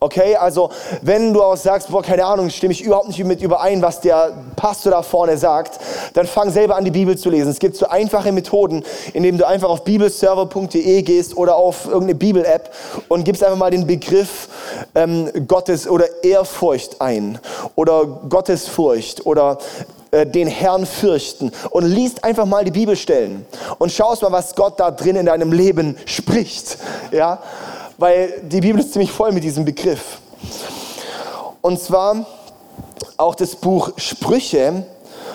Okay, 0.00 0.36
also 0.36 0.70
wenn 1.02 1.32
du 1.32 1.42
auch 1.42 1.56
sagst, 1.56 1.90
boah, 1.90 2.02
keine 2.02 2.24
Ahnung, 2.24 2.50
stimme 2.50 2.72
ich 2.72 2.82
überhaupt 2.82 3.08
nicht 3.08 3.22
mit 3.24 3.42
überein, 3.42 3.82
was 3.82 4.00
der 4.00 4.32
Pastor 4.54 4.92
da 4.92 5.02
vorne 5.02 5.36
sagt, 5.36 5.78
dann 6.14 6.26
fang 6.26 6.50
selber 6.50 6.76
an, 6.76 6.84
die 6.84 6.90
Bibel 6.90 7.18
zu 7.18 7.30
lesen. 7.30 7.50
Es 7.50 7.58
gibt 7.58 7.76
so 7.76 7.86
einfache 8.08 8.32
Methoden, 8.32 8.84
indem 9.12 9.36
du 9.36 9.46
einfach 9.46 9.68
auf 9.68 9.84
bibelserver.de 9.84 11.02
gehst 11.02 11.36
oder 11.36 11.56
auf 11.56 11.84
irgendeine 11.84 12.14
Bibel-App 12.14 12.72
und 13.08 13.24
gibst 13.24 13.44
einfach 13.44 13.58
mal 13.58 13.70
den 13.70 13.86
Begriff 13.86 14.48
ähm, 14.94 15.30
Gottes 15.46 15.86
oder 15.86 16.06
Ehrfurcht 16.24 17.00
ein 17.00 17.38
oder 17.74 18.06
Gottesfurcht 18.06 19.26
oder 19.26 19.58
äh, 20.10 20.26
den 20.26 20.48
Herrn 20.48 20.86
fürchten 20.86 21.52
und 21.70 21.84
liest 21.84 22.24
einfach 22.24 22.46
mal 22.46 22.64
die 22.64 22.70
Bibelstellen 22.70 23.44
und 23.78 23.92
schaust 23.92 24.22
mal, 24.22 24.32
was 24.32 24.54
Gott 24.54 24.80
da 24.80 24.90
drin 24.90 25.16
in 25.16 25.26
deinem 25.26 25.52
Leben 25.52 25.98
spricht. 26.06 26.78
Ja? 27.12 27.40
weil 27.98 28.40
die 28.42 28.60
Bibel 28.60 28.80
ist 28.80 28.92
ziemlich 28.92 29.10
voll 29.10 29.32
mit 29.32 29.44
diesem 29.44 29.64
Begriff. 29.64 30.18
Und 31.60 31.80
zwar 31.80 32.24
auch 33.16 33.34
das 33.34 33.56
Buch 33.56 33.90
Sprüche, 33.96 34.86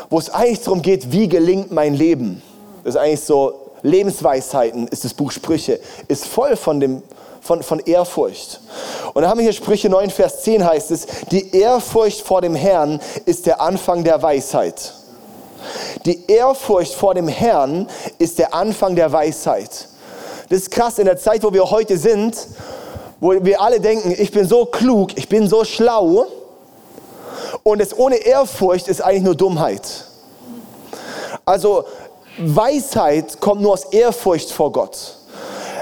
wo 0.10 0.18
es 0.18 0.30
eigentlich 0.30 0.62
darum 0.62 0.82
geht, 0.82 1.12
wie 1.12 1.28
gelingt 1.28 1.72
mein 1.72 1.94
Leben. 1.94 2.42
Das 2.84 2.96
ist 2.96 3.02
eigentlich 3.02 3.22
so 3.22 3.54
Lebensweisheiten, 3.82 4.88
ist 4.88 5.04
das 5.04 5.14
Buch 5.14 5.32
Sprüche, 5.32 5.80
ist 6.08 6.26
voll 6.26 6.56
von, 6.56 6.80
dem, 6.80 7.04
von, 7.42 7.62
von 7.64 7.80
Ehrfurcht. 7.80 8.60
Und 9.14 9.24
da 9.24 9.30
haben 9.30 9.40
wir 9.40 9.44
hier 9.44 9.54
Sprüche 9.54 9.90
9, 9.90 10.10
Vers 10.10 10.44
10 10.44 10.66
heißt 10.66 10.92
es, 10.92 11.06
die 11.32 11.56
Ehrfurcht 11.56 12.22
vor 12.22 12.42
dem 12.42 12.56
Herrn 12.56 13.00
ist 13.26 13.46
der 13.46 13.62
Anfang 13.62 14.04
der 14.04 14.22
Weisheit. 14.22 14.94
Die 16.06 16.30
Ehrfurcht 16.30 16.94
vor 16.94 17.14
dem 17.14 17.28
Herrn 17.28 17.88
ist 18.18 18.40
der 18.40 18.54
Anfang 18.54 18.96
der 18.96 19.12
Weisheit. 19.12 19.88
Das 20.50 20.60
ist 20.60 20.72
krass, 20.72 21.00
in 21.00 21.06
der 21.06 21.18
Zeit, 21.18 21.44
wo 21.44 21.54
wir 21.54 21.70
heute 21.70 21.98
sind, 21.98 22.36
wo 23.20 23.32
wir 23.32 23.62
alle 23.62 23.80
denken, 23.80 24.14
ich 24.18 24.32
bin 24.32 24.48
so 24.48 24.66
klug, 24.66 25.18
ich 25.18 25.30
bin 25.30 25.48
so 25.48 25.64
schlau 25.64 26.26
und 27.64 27.82
es 27.82 27.98
ohne 27.98 28.18
Ehrfurcht 28.18 28.88
ist 28.90 29.02
eigentlich 29.02 29.24
nur 29.24 29.36
Dummheit. 29.36 30.06
Also 31.46 31.86
Weisheit 32.38 33.40
kommt 33.40 33.62
nur 33.62 33.74
aus 33.74 33.86
Ehrfurcht 33.86 34.52
vor 34.52 34.72
Gott. 34.72 35.18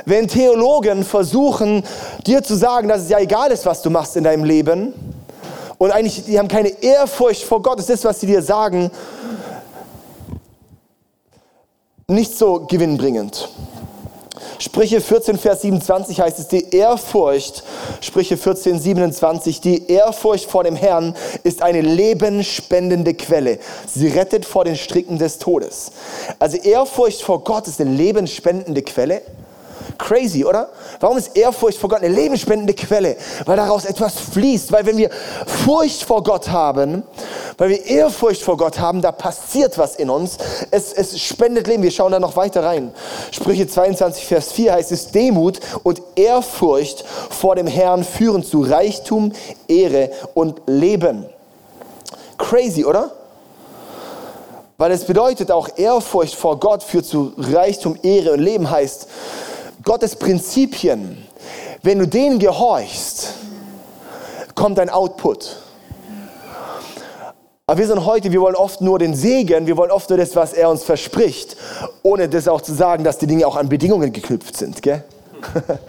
Wenn 0.05 0.27
Theologen 0.27 1.03
versuchen, 1.03 1.83
dir 2.25 2.43
zu 2.43 2.55
sagen, 2.55 2.87
dass 2.87 3.03
es 3.03 3.09
ja 3.09 3.19
egal 3.19 3.51
ist, 3.51 3.65
was 3.65 3.81
du 3.81 3.89
machst 3.89 4.15
in 4.17 4.23
deinem 4.23 4.43
Leben, 4.43 4.93
und 5.77 5.89
eigentlich, 5.89 6.25
die 6.25 6.37
haben 6.37 6.47
keine 6.47 6.69
Ehrfurcht 6.83 7.43
vor 7.43 7.59
Gott, 7.61 7.79
das 7.79 7.89
ist 7.89 8.03
das, 8.03 8.09
was 8.09 8.19
sie 8.19 8.27
dir 8.27 8.43
sagen, 8.43 8.91
nicht 12.07 12.37
so 12.37 12.67
gewinnbringend. 12.67 13.49
Sprüche 14.61 15.01
14, 15.01 15.39
Vers 15.39 15.61
27 15.61 16.21
heißt 16.21 16.37
es, 16.37 16.47
die 16.47 16.69
Ehrfurcht, 16.69 17.63
Sprüche 17.99 18.37
14, 18.37 18.79
27, 18.79 19.59
die 19.59 19.87
Ehrfurcht 19.87 20.51
vor 20.51 20.63
dem 20.63 20.75
Herrn 20.75 21.15
ist 21.43 21.63
eine 21.63 21.81
lebenspendende 21.81 23.15
Quelle. 23.15 23.57
Sie 23.87 24.07
rettet 24.07 24.45
vor 24.45 24.63
den 24.63 24.75
Stricken 24.75 25.17
des 25.17 25.39
Todes. 25.39 25.91
Also 26.37 26.57
Ehrfurcht 26.57 27.23
vor 27.23 27.43
Gott 27.43 27.67
ist 27.67 27.81
eine 27.81 27.89
lebensspendende 27.89 28.83
Quelle. 28.83 29.23
Crazy, 29.97 30.43
oder? 30.43 30.69
Warum 30.99 31.17
ist 31.17 31.35
Ehrfurcht 31.35 31.77
vor 31.77 31.89
Gott 31.89 32.01
eine 32.01 32.13
lebensspendende 32.13 32.73
Quelle? 32.73 33.15
Weil 33.45 33.57
daraus 33.57 33.85
etwas 33.85 34.13
fließt. 34.19 34.71
Weil 34.71 34.85
wenn 34.85 34.97
wir 34.97 35.09
Furcht 35.45 36.03
vor 36.03 36.23
Gott 36.23 36.49
haben, 36.49 37.03
weil 37.57 37.69
wir 37.69 37.85
Ehrfurcht 37.85 38.41
vor 38.41 38.57
Gott 38.57 38.79
haben, 38.79 39.01
da 39.01 39.11
passiert 39.11 39.77
was 39.77 39.95
in 39.95 40.09
uns. 40.09 40.37
Es, 40.71 40.93
es 40.93 41.19
spendet 41.19 41.67
Leben. 41.67 41.83
Wir 41.83 41.91
schauen 41.91 42.11
da 42.11 42.19
noch 42.19 42.35
weiter 42.35 42.63
rein. 42.63 42.93
Sprüche 43.31 43.67
22, 43.67 44.25
Vers 44.25 44.51
4 44.51 44.73
heißt 44.73 44.91
es, 44.91 45.11
Demut 45.11 45.59
und 45.83 46.01
Ehrfurcht 46.15 47.05
vor 47.29 47.55
dem 47.55 47.67
Herrn 47.67 48.03
führen 48.03 48.43
zu 48.43 48.61
Reichtum, 48.61 49.33
Ehre 49.67 50.11
und 50.33 50.61
Leben. 50.65 51.25
Crazy, 52.37 52.83
oder? 52.83 53.11
Weil 54.77 54.91
es 54.93 55.05
bedeutet 55.05 55.51
auch 55.51 55.69
Ehrfurcht 55.77 56.33
vor 56.33 56.59
Gott 56.59 56.81
führt 56.81 57.05
zu 57.05 57.33
Reichtum, 57.37 57.99
Ehre 58.01 58.33
und 58.33 58.39
Leben 58.39 58.67
heißt, 58.67 59.07
Gottes 59.83 60.15
Prinzipien, 60.15 61.17
wenn 61.81 61.99
du 61.99 62.07
denen 62.07 62.39
gehorchst, 62.39 63.33
kommt 64.55 64.79
ein 64.79 64.89
Output. 64.89 65.57
Aber 67.65 67.79
wir 67.79 67.87
sind 67.87 68.05
heute, 68.05 68.31
wir 68.31 68.41
wollen 68.41 68.55
oft 68.55 68.81
nur 68.81 68.99
den 68.99 69.15
Segen, 69.15 69.65
wir 69.65 69.77
wollen 69.77 69.91
oft 69.91 70.09
nur 70.09 70.17
das, 70.17 70.35
was 70.35 70.51
er 70.51 70.69
uns 70.69 70.83
verspricht, 70.83 71.55
ohne 72.03 72.27
das 72.27 72.47
auch 72.47 72.61
zu 72.61 72.73
sagen, 72.73 73.03
dass 73.03 73.17
die 73.17 73.27
Dinge 73.27 73.47
auch 73.47 73.55
an 73.55 73.69
Bedingungen 73.69 74.11
geknüpft 74.11 74.57
sind. 74.57 74.81
Gell? 74.81 75.03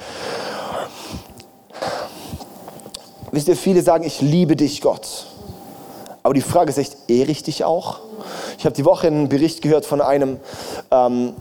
Wisst 3.32 3.48
ihr, 3.48 3.56
viele 3.56 3.82
sagen, 3.82 4.04
ich 4.04 4.20
liebe 4.20 4.54
dich, 4.56 4.80
Gott. 4.80 5.26
Aber 6.22 6.34
die 6.34 6.40
Frage 6.40 6.70
ist 6.70 6.78
echt, 6.78 6.96
ehre 7.08 7.30
ich 7.30 7.42
dich 7.42 7.64
auch? 7.64 7.98
Ich 8.58 8.64
habe 8.64 8.76
die 8.76 8.84
Woche 8.84 9.08
einen 9.08 9.28
Bericht 9.28 9.60
gehört 9.62 9.84
von 9.84 10.00
einem, 10.00 10.38
ähm, 10.92 11.34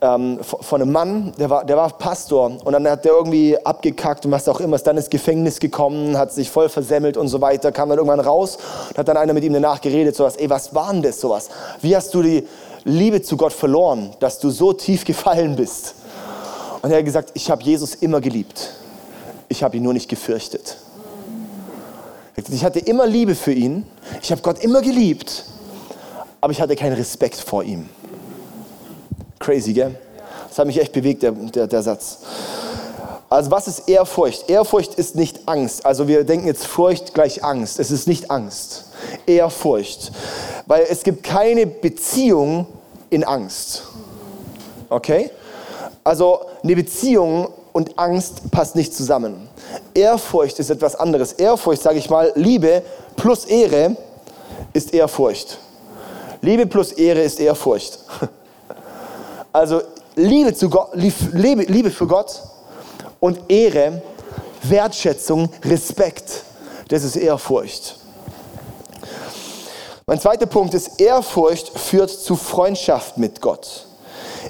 ähm, 0.00 0.38
von 0.42 0.82
einem 0.82 0.92
Mann, 0.92 1.32
der 1.38 1.50
war, 1.50 1.64
der 1.64 1.76
war 1.76 1.88
Pastor 1.90 2.58
und 2.64 2.72
dann 2.72 2.88
hat 2.88 3.04
der 3.04 3.12
irgendwie 3.12 3.56
abgekackt 3.64 4.26
und 4.26 4.32
was 4.32 4.48
auch 4.48 4.60
immer, 4.60 4.76
ist 4.76 4.86
dann 4.86 4.96
ins 4.96 5.10
Gefängnis 5.10 5.60
gekommen, 5.60 6.18
hat 6.18 6.32
sich 6.32 6.50
voll 6.50 6.68
versemmelt 6.68 7.16
und 7.16 7.28
so 7.28 7.40
weiter, 7.40 7.72
kam 7.72 7.88
dann 7.88 7.98
irgendwann 7.98 8.20
raus 8.20 8.58
und 8.90 8.98
hat 8.98 9.08
dann 9.08 9.16
einer 9.16 9.32
mit 9.32 9.44
ihm 9.44 9.52
danach 9.52 9.80
geredet, 9.80 10.16
sowas, 10.16 10.36
ey, 10.36 10.50
was 10.50 10.74
war 10.74 10.92
denn 10.92 11.02
das, 11.02 11.20
sowas? 11.20 11.48
Wie 11.80 11.94
hast 11.94 12.12
du 12.14 12.22
die 12.22 12.46
Liebe 12.84 13.22
zu 13.22 13.36
Gott 13.36 13.52
verloren, 13.52 14.10
dass 14.20 14.38
du 14.38 14.50
so 14.50 14.72
tief 14.72 15.04
gefallen 15.04 15.56
bist? 15.56 15.94
Und 16.82 16.90
er 16.90 16.98
hat 16.98 17.04
gesagt, 17.04 17.30
ich 17.34 17.50
habe 17.50 17.62
Jesus 17.62 17.94
immer 17.94 18.20
geliebt, 18.20 18.70
ich 19.48 19.62
habe 19.62 19.76
ihn 19.76 19.82
nur 19.82 19.94
nicht 19.94 20.08
gefürchtet. 20.08 20.76
Ich 22.50 22.64
hatte 22.64 22.80
immer 22.80 23.06
Liebe 23.06 23.34
für 23.34 23.52
ihn, 23.52 23.86
ich 24.20 24.32
habe 24.32 24.42
Gott 24.42 24.58
immer 24.58 24.82
geliebt, 24.82 25.44
aber 26.40 26.52
ich 26.52 26.60
hatte 26.60 26.74
keinen 26.74 26.94
Respekt 26.94 27.36
vor 27.36 27.62
ihm. 27.62 27.88
Crazy, 29.44 29.74
gell? 29.74 29.94
Das 30.48 30.58
hat 30.58 30.66
mich 30.66 30.80
echt 30.80 30.92
bewegt, 30.92 31.22
der, 31.22 31.32
der, 31.32 31.66
der 31.66 31.82
Satz. 31.82 32.18
Also 33.28 33.50
was 33.50 33.68
ist 33.68 33.88
Ehrfurcht? 33.88 34.48
Ehrfurcht 34.48 34.94
ist 34.94 35.16
nicht 35.16 35.46
Angst. 35.46 35.84
Also 35.84 36.08
wir 36.08 36.24
denken 36.24 36.46
jetzt 36.46 36.66
Furcht 36.66 37.12
gleich 37.12 37.44
Angst. 37.44 37.78
Es 37.78 37.90
ist 37.90 38.08
nicht 38.08 38.30
Angst. 38.30 38.84
Ehrfurcht. 39.26 40.12
Weil 40.66 40.86
es 40.88 41.02
gibt 41.02 41.24
keine 41.24 41.66
Beziehung 41.66 42.66
in 43.10 43.22
Angst. 43.24 43.82
Okay? 44.88 45.30
Also 46.04 46.40
eine 46.62 46.76
Beziehung 46.76 47.48
und 47.72 47.98
Angst 47.98 48.50
passt 48.50 48.76
nicht 48.76 48.94
zusammen. 48.94 49.48
Ehrfurcht 49.92 50.58
ist 50.58 50.70
etwas 50.70 50.96
anderes. 50.96 51.32
Ehrfurcht, 51.32 51.82
sage 51.82 51.98
ich 51.98 52.08
mal, 52.08 52.32
Liebe 52.34 52.82
plus 53.16 53.44
Ehre 53.44 53.96
ist 54.72 54.94
Ehrfurcht. 54.94 55.58
Liebe 56.40 56.66
plus 56.66 56.92
Ehre 56.92 57.20
ist 57.20 57.40
Ehrfurcht. 57.40 57.98
Also 59.54 59.82
Liebe, 60.16 60.52
zu 60.52 60.68
Gott, 60.68 60.88
Liebe, 60.94 61.62
Liebe 61.62 61.90
für 61.92 62.08
Gott 62.08 62.42
und 63.20 63.38
Ehre, 63.48 64.02
Wertschätzung, 64.64 65.48
Respekt. 65.64 66.42
Das 66.88 67.04
ist 67.04 67.14
Ehrfurcht. 67.14 67.96
Mein 70.06 70.18
zweiter 70.20 70.46
Punkt 70.46 70.74
ist, 70.74 71.00
Ehrfurcht 71.00 71.68
führt 71.78 72.10
zu 72.10 72.34
Freundschaft 72.34 73.16
mit 73.16 73.40
Gott. 73.40 73.86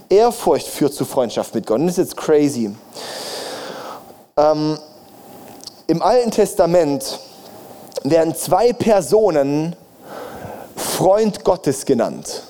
Ehrfurcht 0.09 0.69
führt 0.69 0.95
zu 0.95 1.05
Freundschaft 1.05 1.55
mit 1.55 1.67
Gott. 1.67 1.81
Und 1.81 1.87
das 1.89 1.99
ist 1.99 2.09
jetzt 2.09 2.17
crazy. 2.17 2.75
Ähm, 4.39 4.79
Im 5.87 6.01
Alten 6.01 6.31
Testament 6.31 7.21
werden 8.05 8.35
zwei 8.35 8.73
Personen 8.73 9.77
Freund 10.75 11.45
Gottes 11.45 11.85
genannt. 11.85 12.45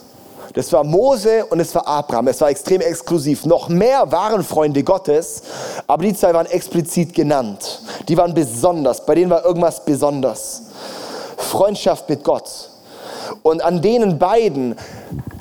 Das 0.54 0.72
war 0.72 0.84
Mose 0.84 1.44
und 1.46 1.58
es 1.58 1.74
war 1.74 1.86
Abraham. 1.86 2.28
Es 2.28 2.40
war 2.40 2.48
extrem 2.48 2.80
exklusiv. 2.80 3.44
Noch 3.44 3.68
mehr 3.68 4.10
waren 4.12 4.44
Freunde 4.44 4.84
Gottes, 4.84 5.42
aber 5.88 6.04
die 6.04 6.14
zwei 6.14 6.32
waren 6.32 6.46
explizit 6.46 7.12
genannt. 7.12 7.80
Die 8.08 8.16
waren 8.16 8.32
besonders. 8.32 9.04
Bei 9.04 9.16
denen 9.16 9.30
war 9.30 9.44
irgendwas 9.44 9.84
besonders. 9.84 10.62
Freundschaft 11.36 12.08
mit 12.08 12.22
Gott. 12.22 12.70
Und 13.42 13.64
an 13.64 13.82
denen 13.82 14.18
beiden 14.18 14.76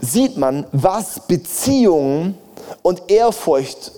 sieht 0.01 0.35
man, 0.35 0.65
was 0.71 1.19
Beziehung 1.27 2.35
und 2.81 3.09
Ehrfurcht 3.11 3.91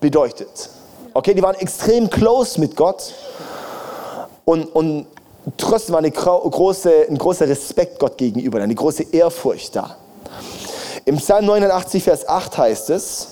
bedeutet. 0.00 0.70
Okay, 1.14 1.34
die 1.34 1.42
waren 1.42 1.56
extrem 1.56 2.08
close 2.08 2.60
mit 2.60 2.76
Gott 2.76 3.12
und, 4.44 4.64
und 4.66 5.06
trotzdem 5.56 5.94
war 5.94 5.98
eine 5.98 6.12
große, 6.12 7.06
ein 7.08 7.18
großer 7.18 7.48
Respekt 7.48 7.98
Gott 7.98 8.16
gegenüber, 8.16 8.60
eine 8.60 8.74
große 8.74 9.06
Ehrfurcht 9.12 9.74
da. 9.74 9.96
Im 11.04 11.16
Psalm 11.16 11.46
89, 11.46 12.02
Vers 12.02 12.28
8 12.28 12.58
heißt 12.58 12.90
es, 12.90 13.28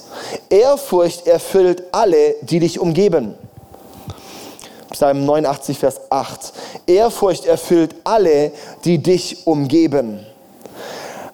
Ehrfurcht 0.49 1.27
erfüllt 1.27 1.85
alle, 1.93 2.35
die 2.43 2.61
dich 2.61 2.81
umgeben. 2.81 3.35
Psalm 4.91 5.25
89, 5.27 5.79
Vers 5.79 6.01
8. 6.11 6.53
Ehrfurcht 6.87 7.45
erfüllt 7.45 7.95
alle, 8.05 8.53
die 8.85 8.99
dich 8.99 9.47
umgeben. 9.47 10.25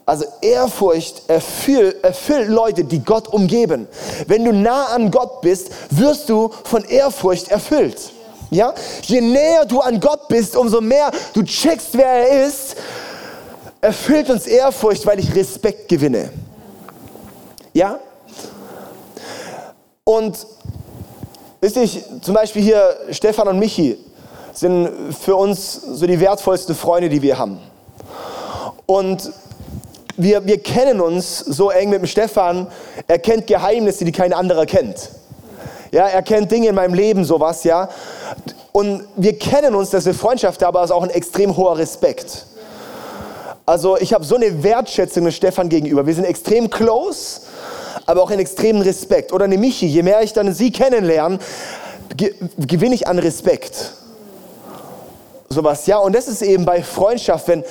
Also 0.06 0.26
Ehrfurcht 0.42 1.22
erfüllt, 1.28 2.02
erfüllt 2.04 2.48
Leute, 2.48 2.84
die 2.84 3.02
Gott 3.02 3.28
umgeben. 3.28 3.88
Wenn 4.26 4.44
du 4.44 4.52
nah 4.52 4.86
an 4.86 5.10
Gott 5.10 5.40
bist, 5.40 5.70
wirst 5.90 6.28
du 6.28 6.50
von 6.64 6.84
Ehrfurcht 6.84 7.48
erfüllt. 7.48 8.12
Ja? 8.50 8.74
Je 9.02 9.20
näher 9.20 9.64
du 9.64 9.80
an 9.80 9.98
Gott 10.00 10.28
bist, 10.28 10.56
umso 10.56 10.80
mehr 10.80 11.10
du 11.32 11.42
checkst, 11.42 11.90
wer 11.92 12.06
er 12.06 12.46
ist, 12.46 12.76
erfüllt 13.84 14.30
uns 14.30 14.46
Ehrfurcht, 14.46 15.04
weil 15.04 15.18
ich 15.20 15.34
Respekt 15.34 15.88
gewinne. 15.88 16.30
Ja? 17.74 17.98
Und 20.04 20.46
wisst 21.60 21.76
ihr, 21.76 21.88
zum 22.22 22.34
Beispiel 22.34 22.62
hier 22.62 22.96
Stefan 23.10 23.48
und 23.48 23.58
Michi 23.58 23.98
sind 24.54 24.88
für 25.20 25.36
uns 25.36 25.74
so 25.74 26.06
die 26.06 26.18
wertvollsten 26.18 26.74
Freunde, 26.74 27.10
die 27.10 27.20
wir 27.20 27.36
haben. 27.36 27.58
Und 28.86 29.30
wir, 30.16 30.46
wir 30.46 30.62
kennen 30.62 31.00
uns 31.02 31.40
so 31.40 31.70
eng 31.70 31.90
mit 31.90 32.00
dem 32.00 32.06
Stefan, 32.06 32.68
er 33.06 33.18
kennt 33.18 33.46
Geheimnisse, 33.46 34.06
die 34.06 34.12
kein 34.12 34.32
anderer 34.32 34.64
kennt. 34.64 35.10
Ja, 35.90 36.06
er 36.06 36.22
kennt 36.22 36.50
Dinge 36.50 36.68
in 36.68 36.74
meinem 36.74 36.94
Leben, 36.94 37.24
sowas, 37.24 37.64
ja. 37.64 37.90
Und 38.72 39.04
wir 39.16 39.38
kennen 39.38 39.74
uns, 39.74 39.90
dass 39.90 40.06
wir 40.06 40.14
Freundschaft 40.14 40.62
haben, 40.62 40.68
aber 40.68 40.84
es 40.84 40.90
ist 40.90 40.96
auch 40.96 41.02
ein 41.02 41.10
extrem 41.10 41.54
hoher 41.56 41.76
Respekt. 41.76 42.46
Also 43.66 43.96
ich 43.96 44.12
habe 44.12 44.24
so 44.24 44.36
eine 44.36 44.62
Wertschätzung 44.62 45.24
mit 45.24 45.34
Stefan 45.34 45.68
gegenüber. 45.68 46.06
Wir 46.06 46.14
sind 46.14 46.24
extrem 46.24 46.68
close, 46.68 47.40
aber 48.06 48.22
auch 48.22 48.30
einen 48.30 48.40
extremen 48.40 48.82
Respekt. 48.82 49.32
Oder 49.32 49.46
eine 49.46 49.56
Michi, 49.56 49.86
je 49.86 50.02
mehr 50.02 50.22
ich 50.22 50.32
dann 50.32 50.52
sie 50.52 50.70
kennenlerne, 50.70 51.38
gewinne 52.58 52.94
ich 52.94 53.06
an 53.06 53.18
Respekt 53.18 53.94
sowas. 55.54 55.86
Ja, 55.86 55.98
und 55.98 56.14
das 56.14 56.28
ist 56.28 56.42
eben 56.42 56.64
bei 56.64 56.82
Freundschaft, 56.82 57.48
wenn 57.48 57.64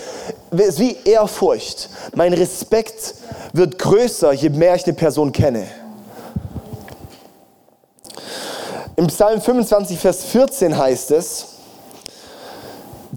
es 0.51 0.79
wie 0.79 0.97
Ehrfurcht. 1.05 1.89
Mein 2.15 2.33
Respekt 2.33 3.15
wird 3.51 3.77
größer, 3.77 4.31
je 4.33 4.49
mehr 4.49 4.75
ich 4.75 4.85
eine 4.85 4.93
Person 4.93 5.31
kenne. 5.31 5.67
Im 8.95 9.07
Psalm 9.07 9.41
25, 9.41 9.99
Vers 9.99 10.23
14 10.23 10.77
heißt 10.77 11.11
es, 11.11 11.45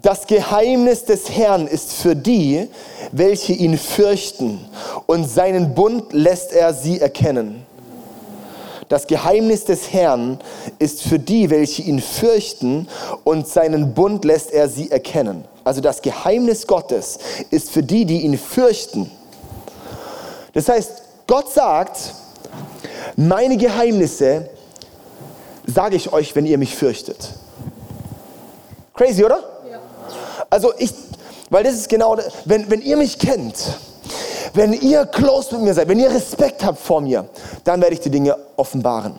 das 0.03 0.27
Geheimnis 0.27 1.05
des 1.05 1.31
Herrn 1.31 1.67
ist 1.67 1.95
für 1.95 2.15
die, 2.15 2.69
welche 3.13 3.55
ihn 3.55 3.79
fürchten, 3.79 4.61
und 5.07 5.25
seinen 5.25 5.75
Bund 5.75 6.13
lässt 6.13 6.53
er 6.53 6.75
sie 6.75 7.01
erkennen. 7.01 7.65
Das 8.89 9.07
Geheimnis 9.07 9.65
des 9.65 9.93
Herrn 9.93 10.39
ist 10.79 11.03
für 11.03 11.19
die, 11.19 11.49
welche 11.51 11.83
ihn 11.83 12.01
fürchten, 12.01 12.89
und 13.25 13.49
seinen 13.49 13.95
Bund 13.95 14.25
lässt 14.25 14.53
er 14.53 14.69
sie 14.69 14.91
erkennen. 14.91 15.45
Also 15.65 15.81
das 15.81 16.03
Geheimnis 16.03 16.67
Gottes 16.67 17.19
ist 17.51 17.71
für 17.71 17.83
die, 17.83 18.05
die 18.05 18.21
ihn 18.21 18.39
fürchten. 18.39 19.11
Das 20.53 20.69
heißt, 20.69 21.03
Gott 21.27 21.51
sagt, 21.51 22.15
meine 23.17 23.57
Geheimnisse 23.57 24.51
sage 25.67 25.97
ich 25.97 26.13
euch, 26.13 26.37
wenn 26.37 26.47
ihr 26.47 26.59
mich 26.59 26.77
fürchtet. 26.77 27.31
Crazy, 28.95 29.25
oder? 29.25 29.56
Also 30.51 30.73
ich, 30.79 30.93
weil 31.51 31.65
das 31.65 31.75
ist 31.75 31.89
genau, 31.89 32.17
wenn, 32.45 32.71
wenn 32.71 32.83
ihr 32.83 32.97
mich 32.97 33.19
kennt, 33.19 33.79
wenn 34.55 34.73
ihr 34.73 35.07
close 35.07 35.55
mit 35.55 35.65
mir 35.65 35.75
seid, 35.75 35.89
wenn 35.89 35.99
ihr 35.99 36.11
Respekt 36.11 36.65
habt 36.65 36.79
vor 36.79 37.01
mir, 37.01 37.29
dann 37.65 37.81
werde 37.81 37.95
ich 37.95 38.01
die 38.01 38.11
Dinge 38.11 38.37
offenbaren. 38.57 39.15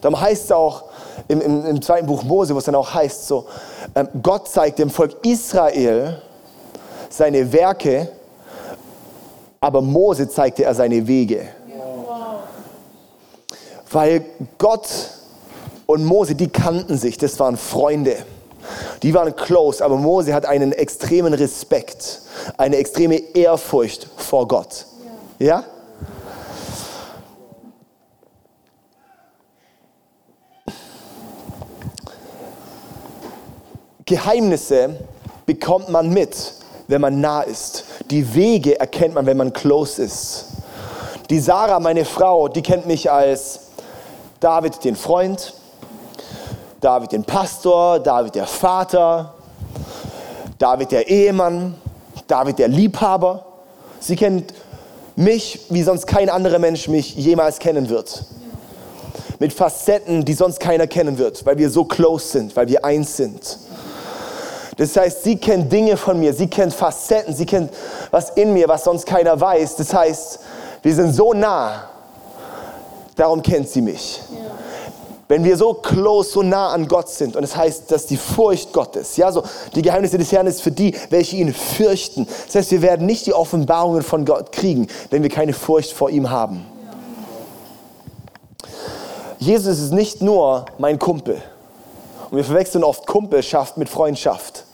Darum 0.00 0.20
heißt 0.20 0.44
es 0.44 0.52
auch 0.52 0.84
im, 1.28 1.40
im, 1.40 1.66
im 1.66 1.82
zweiten 1.82 2.06
Buch 2.06 2.22
Mose, 2.24 2.54
wo 2.54 2.58
es 2.58 2.64
dann 2.64 2.74
auch 2.74 2.92
heißt, 2.92 3.28
so, 3.28 3.46
ähm, 3.94 4.08
Gott 4.22 4.48
zeigt 4.48 4.78
dem 4.78 4.90
Volk 4.90 5.24
Israel 5.24 6.20
seine 7.08 7.52
Werke, 7.52 8.08
aber 9.60 9.80
Mose 9.80 10.28
zeigte 10.28 10.64
er 10.64 10.74
seine 10.74 11.06
Wege. 11.06 11.48
Weil 13.90 14.24
Gott 14.58 14.88
und 15.86 16.04
Mose, 16.04 16.34
die 16.34 16.48
kannten 16.48 16.96
sich, 16.96 17.18
das 17.18 17.38
waren 17.38 17.56
Freunde. 17.56 18.16
Die 19.02 19.14
waren 19.14 19.34
close, 19.34 19.84
aber 19.84 19.96
Mose 19.96 20.34
hat 20.34 20.46
einen 20.46 20.72
extremen 20.72 21.34
Respekt, 21.34 22.20
eine 22.56 22.76
extreme 22.76 23.16
Ehrfurcht 23.34 24.08
vor 24.16 24.46
Gott. 24.46 24.86
Ja? 25.38 25.64
Geheimnisse 34.04 34.96
bekommt 35.46 35.88
man 35.88 36.10
mit, 36.10 36.54
wenn 36.86 37.00
man 37.00 37.20
nah 37.20 37.42
ist. 37.42 37.84
Die 38.10 38.34
Wege 38.34 38.78
erkennt 38.78 39.14
man, 39.14 39.26
wenn 39.26 39.36
man 39.36 39.52
close 39.52 40.02
ist. 40.02 40.46
Die 41.30 41.40
Sarah, 41.40 41.80
meine 41.80 42.04
Frau, 42.04 42.48
die 42.48 42.62
kennt 42.62 42.86
mich 42.86 43.10
als 43.10 43.60
David, 44.40 44.84
den 44.84 44.96
Freund, 44.96 45.54
David 46.82 47.12
den 47.12 47.22
Pastor, 47.22 48.00
David 48.00 48.34
der 48.34 48.46
Vater, 48.46 49.34
David 50.58 50.90
der 50.90 51.08
Ehemann, 51.08 51.76
David 52.26 52.58
der 52.58 52.66
Liebhaber. 52.66 53.46
Sie 54.00 54.16
kennt 54.16 54.52
mich, 55.14 55.60
wie 55.70 55.84
sonst 55.84 56.08
kein 56.08 56.28
anderer 56.28 56.58
Mensch 56.58 56.88
mich 56.88 57.14
jemals 57.14 57.60
kennen 57.60 57.88
wird. 57.88 58.24
Mit 59.38 59.52
Facetten, 59.52 60.24
die 60.24 60.34
sonst 60.34 60.58
keiner 60.58 60.88
kennen 60.88 61.18
wird, 61.18 61.46
weil 61.46 61.56
wir 61.56 61.70
so 61.70 61.84
close 61.84 62.26
sind, 62.26 62.56
weil 62.56 62.66
wir 62.66 62.84
eins 62.84 63.16
sind. 63.16 63.58
Das 64.76 64.96
heißt, 64.96 65.22
sie 65.22 65.36
kennt 65.36 65.72
Dinge 65.72 65.96
von 65.96 66.18
mir, 66.18 66.34
sie 66.34 66.48
kennt 66.48 66.74
Facetten, 66.74 67.32
sie 67.32 67.46
kennt 67.46 67.70
was 68.10 68.30
in 68.30 68.52
mir, 68.52 68.66
was 68.66 68.82
sonst 68.82 69.06
keiner 69.06 69.40
weiß. 69.40 69.76
Das 69.76 69.94
heißt, 69.94 70.40
wir 70.82 70.94
sind 70.96 71.14
so 71.14 71.32
nah, 71.32 71.84
darum 73.14 73.40
kennt 73.40 73.68
sie 73.68 73.82
mich. 73.82 74.20
Ja 74.32 74.61
wenn 75.32 75.44
wir 75.44 75.56
so 75.56 75.72
close, 75.72 76.28
so 76.28 76.42
nah 76.42 76.74
an 76.74 76.86
Gott 76.86 77.08
sind 77.08 77.36
und 77.36 77.42
es 77.42 77.52
das 77.52 77.58
heißt, 77.58 77.90
dass 77.90 78.04
die 78.04 78.18
Furcht 78.18 78.70
Gottes, 78.74 79.16
ja, 79.16 79.32
so 79.32 79.42
die 79.74 79.80
Geheimnisse 79.80 80.18
des 80.18 80.30
Herrn 80.30 80.46
ist 80.46 80.60
für 80.60 80.70
die, 80.70 80.94
welche 81.08 81.36
ihn 81.36 81.54
fürchten. 81.54 82.26
Das 82.44 82.54
heißt, 82.54 82.70
wir 82.70 82.82
werden 82.82 83.06
nicht 83.06 83.24
die 83.24 83.32
Offenbarungen 83.32 84.02
von 84.02 84.26
Gott 84.26 84.52
kriegen, 84.52 84.88
wenn 85.08 85.22
wir 85.22 85.30
keine 85.30 85.54
Furcht 85.54 85.94
vor 85.94 86.10
ihm 86.10 86.28
haben. 86.28 86.66
Jesus 89.38 89.78
ist 89.78 89.92
nicht 89.94 90.20
nur 90.20 90.66
mein 90.76 90.98
Kumpel. 90.98 91.40
Und 92.30 92.36
wir 92.36 92.44
verwechseln 92.44 92.84
oft 92.84 93.06
Kumpelschaft 93.06 93.78
mit 93.78 93.88
Freundschaft. 93.88 94.64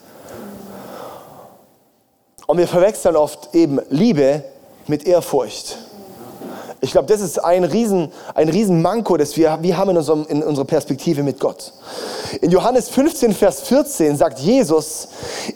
Und 2.48 2.58
wir 2.58 2.66
verwechseln 2.66 3.14
oft 3.14 3.54
eben 3.54 3.78
Liebe 3.90 4.42
mit 4.88 5.06
Ehrfurcht. 5.06 5.78
Ich 6.80 6.92
glaube, 6.92 7.08
das 7.08 7.20
ist 7.20 7.42
ein 7.44 7.64
riesen, 7.64 8.12
ein 8.34 8.48
riesen 8.48 8.82
Manko, 8.82 9.16
das 9.16 9.36
wir, 9.36 9.58
wir 9.60 9.76
haben 9.76 9.90
in, 9.90 9.96
unserem, 9.96 10.26
in 10.28 10.42
unserer 10.42 10.64
Perspektive 10.64 11.22
mit 11.22 11.40
Gott. 11.40 11.72
In 12.40 12.50
Johannes 12.50 12.88
15, 12.88 13.34
Vers 13.34 13.62
14 13.62 14.16
sagt 14.16 14.38
Jesus, 14.38 15.08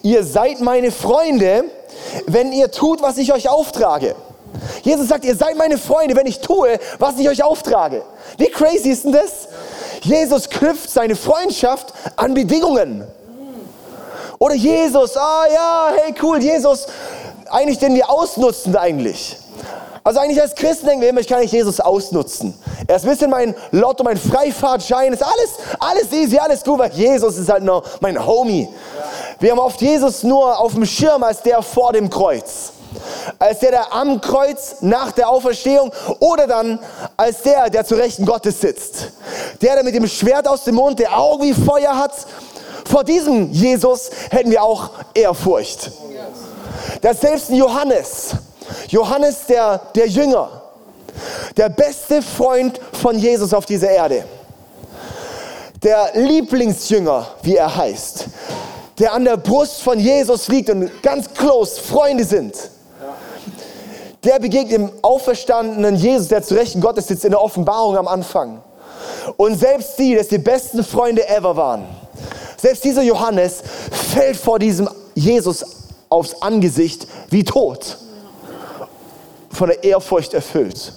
ihr 0.02 0.24
seid 0.24 0.60
meine 0.60 0.90
Freunde, 0.90 1.64
wenn 2.26 2.52
ihr 2.52 2.70
tut, 2.70 3.02
was 3.02 3.18
ich 3.18 3.32
euch 3.32 3.48
auftrage. 3.48 4.16
Jesus 4.82 5.08
sagt, 5.08 5.24
ihr 5.24 5.36
seid 5.36 5.56
meine 5.56 5.78
Freunde, 5.78 6.16
wenn 6.16 6.26
ich 6.26 6.40
tue, 6.40 6.78
was 6.98 7.18
ich 7.18 7.28
euch 7.28 7.42
auftrage. 7.42 8.02
Wie 8.38 8.50
crazy 8.50 8.90
ist 8.90 9.04
denn 9.04 9.12
das? 9.12 9.48
Jesus 10.02 10.50
knüpft 10.50 10.90
seine 10.90 11.14
Freundschaft 11.14 11.92
an 12.16 12.34
Bedingungen. 12.34 13.06
Oder 14.38 14.54
Jesus, 14.56 15.16
ah 15.16 15.44
ja, 15.52 15.92
hey 15.96 16.14
cool, 16.20 16.42
Jesus, 16.42 16.86
eigentlich 17.48 17.78
den 17.78 17.94
wir 17.94 18.10
ausnutzen 18.10 18.76
eigentlich. 18.76 19.36
Also 20.04 20.18
eigentlich 20.18 20.40
als 20.40 20.54
Christen 20.54 20.86
denken 20.86 21.02
wir 21.02 21.10
immer, 21.10 21.20
ich 21.20 21.28
kann 21.28 21.40
nicht 21.40 21.52
Jesus 21.52 21.78
ausnutzen. 21.78 22.54
Er 22.88 22.96
ist 22.96 23.04
ein 23.04 23.10
bisschen 23.10 23.30
mein 23.30 23.54
Lotto, 23.70 24.02
mein 24.02 24.16
Freifahrtschein, 24.16 25.12
ist 25.12 25.22
alles, 25.22 25.50
alles 25.78 26.12
easy, 26.12 26.38
alles 26.38 26.64
gut, 26.64 26.78
weil 26.80 26.92
Jesus 26.92 27.38
ist 27.38 27.48
halt 27.48 27.62
nur 27.62 27.84
mein 28.00 28.24
Homie. 28.24 28.68
Wir 29.38 29.52
haben 29.52 29.60
oft 29.60 29.80
Jesus 29.80 30.24
nur 30.24 30.58
auf 30.58 30.72
dem 30.72 30.84
Schirm 30.84 31.22
als 31.22 31.42
der 31.42 31.62
vor 31.62 31.92
dem 31.92 32.10
Kreuz. 32.10 32.72
Als 33.38 33.60
der, 33.60 33.70
der 33.70 33.92
am 33.92 34.20
Kreuz 34.20 34.76
nach 34.80 35.12
der 35.12 35.28
Auferstehung 35.28 35.92
oder 36.18 36.46
dann 36.48 36.80
als 37.16 37.42
der, 37.42 37.70
der 37.70 37.84
zu 37.84 37.94
Rechten 37.94 38.26
Gottes 38.26 38.60
sitzt. 38.60 39.12
Der, 39.62 39.74
der 39.74 39.84
mit 39.84 39.94
dem 39.94 40.06
Schwert 40.08 40.48
aus 40.48 40.64
dem 40.64 40.74
Mund, 40.74 40.98
der 40.98 41.16
Augen 41.16 41.44
wie 41.44 41.54
Feuer 41.54 41.96
hat. 41.96 42.12
Vor 42.84 43.04
diesem 43.04 43.50
Jesus 43.52 44.10
hätten 44.30 44.50
wir 44.50 44.62
auch 44.62 44.90
Ehrfurcht. 45.14 45.92
Dass 47.00 47.20
selbst 47.20 47.50
ein 47.50 47.56
Johannes, 47.56 48.34
Johannes 48.88 49.46
der, 49.46 49.80
der 49.94 50.08
Jünger, 50.08 50.62
der 51.56 51.68
beste 51.68 52.22
Freund 52.22 52.80
von 53.00 53.18
Jesus 53.18 53.52
auf 53.52 53.66
dieser 53.66 53.90
Erde, 53.90 54.24
der 55.82 56.10
Lieblingsjünger, 56.14 57.26
wie 57.42 57.56
er 57.56 57.74
heißt, 57.74 58.26
der 58.98 59.12
an 59.12 59.24
der 59.24 59.36
Brust 59.36 59.82
von 59.82 59.98
Jesus 59.98 60.48
liegt 60.48 60.70
und 60.70 61.02
ganz 61.02 61.32
close 61.34 61.80
Freunde 61.80 62.24
sind. 62.24 62.54
Der 64.24 64.38
begegnet 64.38 64.72
dem 64.72 64.90
auferstandenen 65.02 65.96
Jesus, 65.96 66.28
der 66.28 66.42
zu 66.42 66.54
Rechten 66.54 66.80
Gottes 66.80 67.08
sitzt 67.08 67.24
in 67.24 67.32
der 67.32 67.42
Offenbarung 67.42 67.96
am 67.96 68.06
Anfang. 68.06 68.62
Und 69.36 69.58
selbst 69.58 69.98
die, 69.98 70.14
dass 70.14 70.28
die 70.28 70.38
besten 70.38 70.84
Freunde 70.84 71.28
ever 71.28 71.56
waren, 71.56 71.84
selbst 72.56 72.84
dieser 72.84 73.02
Johannes 73.02 73.62
fällt 73.90 74.36
vor 74.36 74.60
diesem 74.60 74.88
Jesus 75.14 75.64
aufs 76.08 76.40
Angesicht 76.40 77.08
wie 77.30 77.42
tot. 77.42 77.98
Von 79.52 79.68
der 79.68 79.84
Ehrfurcht 79.84 80.34
erfüllt. 80.34 80.92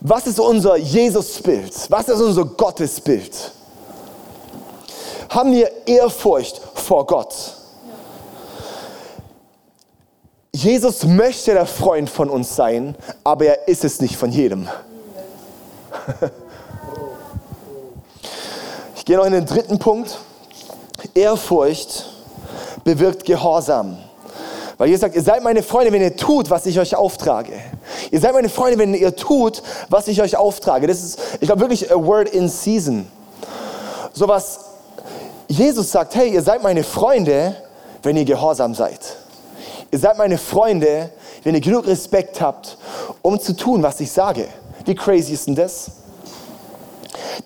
Was 0.00 0.26
ist 0.26 0.40
unser 0.40 0.76
Jesusbild? 0.76 1.74
Was 1.90 2.08
ist 2.08 2.20
unser 2.20 2.44
Gottesbild? 2.44 3.52
Haben 5.28 5.52
wir 5.52 5.70
Ehrfurcht 5.86 6.60
vor 6.74 7.06
Gott? 7.06 7.34
Jesus 10.52 11.04
möchte 11.04 11.52
der 11.52 11.66
Freund 11.66 12.10
von 12.10 12.28
uns 12.28 12.56
sein, 12.56 12.96
aber 13.22 13.46
er 13.46 13.68
ist 13.68 13.84
es 13.84 14.00
nicht 14.00 14.16
von 14.16 14.30
jedem. 14.30 14.68
Ich 18.96 19.06
gehe 19.06 19.16
noch 19.16 19.24
in 19.24 19.32
den 19.32 19.46
dritten 19.46 19.78
Punkt. 19.78 20.18
Ehrfurcht 21.14 22.04
bewirkt 22.84 23.24
Gehorsam. 23.24 23.96
Weil 24.80 24.88
Jesus 24.88 25.02
sagt, 25.02 25.14
ihr 25.14 25.20
seid 25.22 25.42
meine 25.42 25.62
Freunde, 25.62 25.92
wenn 25.92 26.00
ihr 26.00 26.16
tut, 26.16 26.48
was 26.48 26.64
ich 26.64 26.80
euch 26.80 26.96
auftrage. 26.96 27.52
Ihr 28.10 28.18
seid 28.18 28.32
meine 28.32 28.48
Freunde, 28.48 28.78
wenn 28.78 28.94
ihr 28.94 29.14
tut, 29.14 29.62
was 29.90 30.08
ich 30.08 30.22
euch 30.22 30.36
auftrage. 30.36 30.86
Das 30.86 31.02
ist, 31.02 31.18
ich 31.38 31.48
glaube, 31.48 31.60
wirklich 31.60 31.92
a 31.92 31.96
word 31.96 32.30
in 32.30 32.48
season. 32.48 33.06
So 34.14 34.26
was 34.26 34.60
Jesus 35.48 35.92
sagt, 35.92 36.14
hey, 36.14 36.32
ihr 36.32 36.40
seid 36.40 36.62
meine 36.62 36.82
Freunde, 36.82 37.56
wenn 38.02 38.16
ihr 38.16 38.24
gehorsam 38.24 38.74
seid. 38.74 39.00
Ihr 39.90 39.98
seid 39.98 40.16
meine 40.16 40.38
Freunde, 40.38 41.10
wenn 41.44 41.54
ihr 41.54 41.60
genug 41.60 41.86
Respekt 41.86 42.40
habt, 42.40 42.78
um 43.20 43.38
zu 43.38 43.54
tun, 43.54 43.82
was 43.82 44.00
ich 44.00 44.10
sage. 44.10 44.48
Wie 44.86 44.94
crazy 44.94 45.34
ist 45.34 45.46
denn 45.46 45.56
das? 45.56 45.90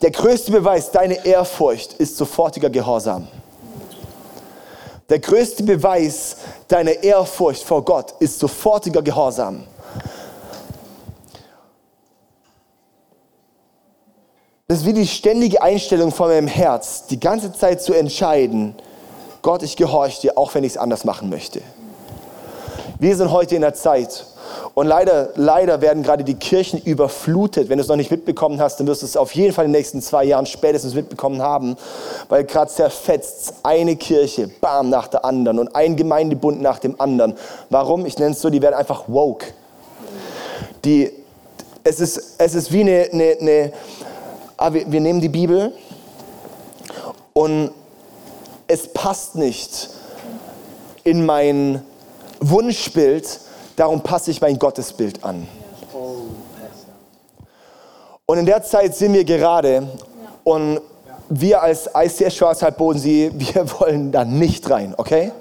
Der 0.02 0.12
größte 0.12 0.52
Beweis 0.52 0.92
deiner 0.92 1.24
Ehrfurcht 1.24 1.94
ist 1.94 2.16
sofortiger 2.16 2.70
Gehorsam. 2.70 3.26
Der 5.08 5.18
größte 5.18 5.62
Beweis 5.62 6.36
deiner 6.68 7.02
Ehrfurcht 7.02 7.62
vor 7.62 7.84
Gott 7.84 8.14
ist 8.20 8.38
sofortiger 8.38 9.02
Gehorsam. 9.02 9.64
Das 14.66 14.78
ist 14.78 14.86
wie 14.86 14.94
die 14.94 15.06
ständige 15.06 15.60
Einstellung 15.62 16.10
von 16.10 16.28
meinem 16.28 16.48
Herz, 16.48 17.06
die 17.06 17.20
ganze 17.20 17.52
Zeit 17.52 17.82
zu 17.82 17.92
entscheiden, 17.92 18.74
Gott, 19.42 19.62
ich 19.62 19.76
gehorche 19.76 20.22
dir, 20.22 20.38
auch 20.38 20.54
wenn 20.54 20.64
ich 20.64 20.72
es 20.72 20.78
anders 20.78 21.04
machen 21.04 21.28
möchte. 21.28 21.60
Wir 22.98 23.14
sind 23.14 23.30
heute 23.30 23.56
in 23.56 23.60
der 23.60 23.74
Zeit, 23.74 24.24
und 24.74 24.86
leider, 24.86 25.30
leider 25.36 25.80
werden 25.80 26.02
gerade 26.02 26.24
die 26.24 26.34
Kirchen 26.34 26.80
überflutet. 26.80 27.68
Wenn 27.68 27.78
du 27.78 27.82
es 27.82 27.88
noch 27.88 27.96
nicht 27.96 28.10
mitbekommen 28.10 28.60
hast, 28.60 28.80
dann 28.80 28.86
wirst 28.86 29.02
du 29.02 29.06
es 29.06 29.16
auf 29.16 29.34
jeden 29.34 29.52
Fall 29.52 29.66
in 29.66 29.72
den 29.72 29.78
nächsten 29.78 30.02
zwei 30.02 30.24
Jahren 30.24 30.46
spätestens 30.46 30.94
mitbekommen 30.94 31.40
haben, 31.42 31.76
weil 32.28 32.44
gerade 32.44 32.70
zerfetzt 32.70 33.54
eine 33.62 33.96
Kirche, 33.96 34.48
bam, 34.60 34.90
nach 34.90 35.08
der 35.08 35.24
anderen 35.24 35.58
und 35.58 35.74
ein 35.74 35.96
Gemeindebund 35.96 36.60
nach 36.60 36.78
dem 36.78 37.00
anderen. 37.00 37.34
Warum? 37.70 38.06
Ich 38.06 38.18
nenne 38.18 38.32
es 38.32 38.40
so, 38.40 38.50
die 38.50 38.62
werden 38.62 38.74
einfach 38.74 39.04
woke. 39.06 39.46
Die, 40.84 41.10
es, 41.84 42.00
ist, 42.00 42.34
es 42.38 42.54
ist 42.54 42.72
wie 42.72 42.80
eine, 42.80 43.08
eine, 43.12 43.36
eine 43.40 43.72
ah, 44.56 44.72
wir, 44.72 44.90
wir 44.90 45.00
nehmen 45.00 45.20
die 45.20 45.28
Bibel 45.28 45.72
und 47.32 47.70
es 48.66 48.88
passt 48.88 49.34
nicht 49.36 49.90
in 51.04 51.26
mein 51.26 51.82
Wunschbild, 52.40 53.40
Darum 53.76 54.00
passe 54.00 54.30
ich 54.30 54.40
mein 54.40 54.58
Gottesbild 54.58 55.24
an. 55.24 55.48
Und 58.26 58.38
in 58.38 58.46
der 58.46 58.62
Zeit 58.62 58.94
sind 58.94 59.12
wir 59.12 59.24
gerade 59.24 59.86
und 60.44 60.80
wir 61.28 61.62
als 61.62 61.90
ICS 61.94 62.36
Schwarzwald 62.36 62.76
Bodensee, 62.76 63.30
wir 63.34 63.66
wollen 63.78 64.12
da 64.12 64.24
nicht 64.24 64.68
rein, 64.70 64.94
okay? 64.96 65.32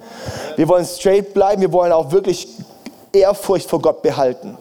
Wir 0.55 0.67
wollen 0.67 0.85
straight 0.85 1.33
bleiben, 1.33 1.61
wir 1.61 1.71
wollen 1.71 1.91
auch 1.91 2.11
wirklich 2.11 2.47
Ehrfurcht 3.11 3.69
vor 3.69 3.81
Gott 3.81 4.01
behalten. 4.01 4.57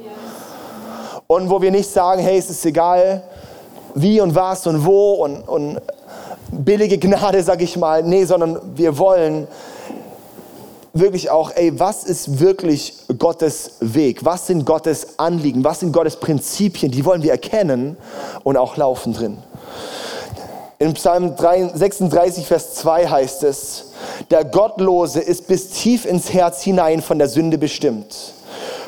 Und 1.26 1.48
wo 1.48 1.62
wir 1.62 1.70
nicht 1.70 1.90
sagen, 1.90 2.20
hey, 2.20 2.38
es 2.38 2.50
ist 2.50 2.64
egal, 2.66 3.22
wie 3.94 4.20
und 4.20 4.34
was 4.34 4.66
und 4.66 4.84
wo 4.84 5.14
und, 5.14 5.48
und 5.48 5.80
billige 6.50 6.98
Gnade, 6.98 7.42
sag 7.42 7.62
ich 7.62 7.76
mal. 7.76 8.02
Nee, 8.02 8.24
sondern 8.24 8.60
wir 8.76 8.98
wollen 8.98 9.48
wirklich 10.92 11.30
auch, 11.30 11.50
ey, 11.54 11.78
was 11.78 12.04
ist 12.04 12.40
wirklich 12.40 12.94
Gottes 13.18 13.72
Weg? 13.80 14.24
Was 14.24 14.46
sind 14.46 14.64
Gottes 14.64 15.18
Anliegen? 15.18 15.64
Was 15.64 15.80
sind 15.80 15.92
Gottes 15.92 16.16
Prinzipien? 16.16 16.90
Die 16.92 17.04
wollen 17.04 17.22
wir 17.22 17.30
erkennen 17.30 17.96
und 18.44 18.56
auch 18.56 18.76
laufen 18.76 19.14
drin. 19.14 19.38
In 20.78 20.94
Psalm 20.94 21.34
36, 21.36 22.46
Vers 22.46 22.74
2 22.74 23.06
heißt 23.06 23.44
es, 23.44 23.92
der 24.30 24.44
Gottlose 24.44 25.20
ist 25.20 25.46
bis 25.46 25.70
tief 25.70 26.04
ins 26.04 26.32
Herz 26.32 26.62
hinein 26.62 27.00
von 27.00 27.18
der 27.18 27.28
Sünde 27.28 27.56
bestimmt. 27.56 28.14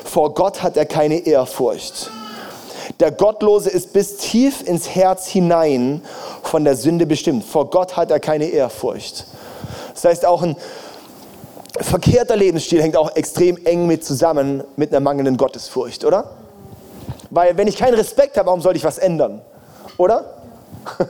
Vor 0.03 0.33
Gott 0.33 0.61
hat 0.61 0.77
er 0.77 0.85
keine 0.85 1.25
Ehrfurcht. 1.25 2.11
Der 2.99 3.11
Gottlose 3.11 3.69
ist 3.69 3.93
bis 3.93 4.17
tief 4.17 4.61
ins 4.67 4.89
Herz 4.89 5.27
hinein 5.27 6.01
von 6.43 6.63
der 6.63 6.75
Sünde 6.75 7.05
bestimmt. 7.05 7.43
Vor 7.45 7.69
Gott 7.69 7.97
hat 7.97 8.11
er 8.11 8.19
keine 8.19 8.45
Ehrfurcht. 8.45 9.25
Das 9.93 10.03
heißt, 10.03 10.25
auch 10.25 10.41
ein 10.43 10.55
verkehrter 11.81 12.35
Lebensstil 12.35 12.81
hängt 12.81 12.95
auch 12.95 13.15
extrem 13.15 13.57
eng 13.65 13.87
mit 13.87 14.05
zusammen 14.05 14.63
mit 14.75 14.91
einer 14.91 14.99
mangelnden 14.99 15.37
Gottesfurcht, 15.37 16.05
oder? 16.05 16.31
Weil 17.29 17.57
wenn 17.57 17.67
ich 17.67 17.77
keinen 17.77 17.95
Respekt 17.95 18.37
habe, 18.37 18.47
warum 18.47 18.61
soll 18.61 18.75
ich 18.75 18.83
was 18.83 18.97
ändern? 18.97 19.41
Oder? 19.97 20.41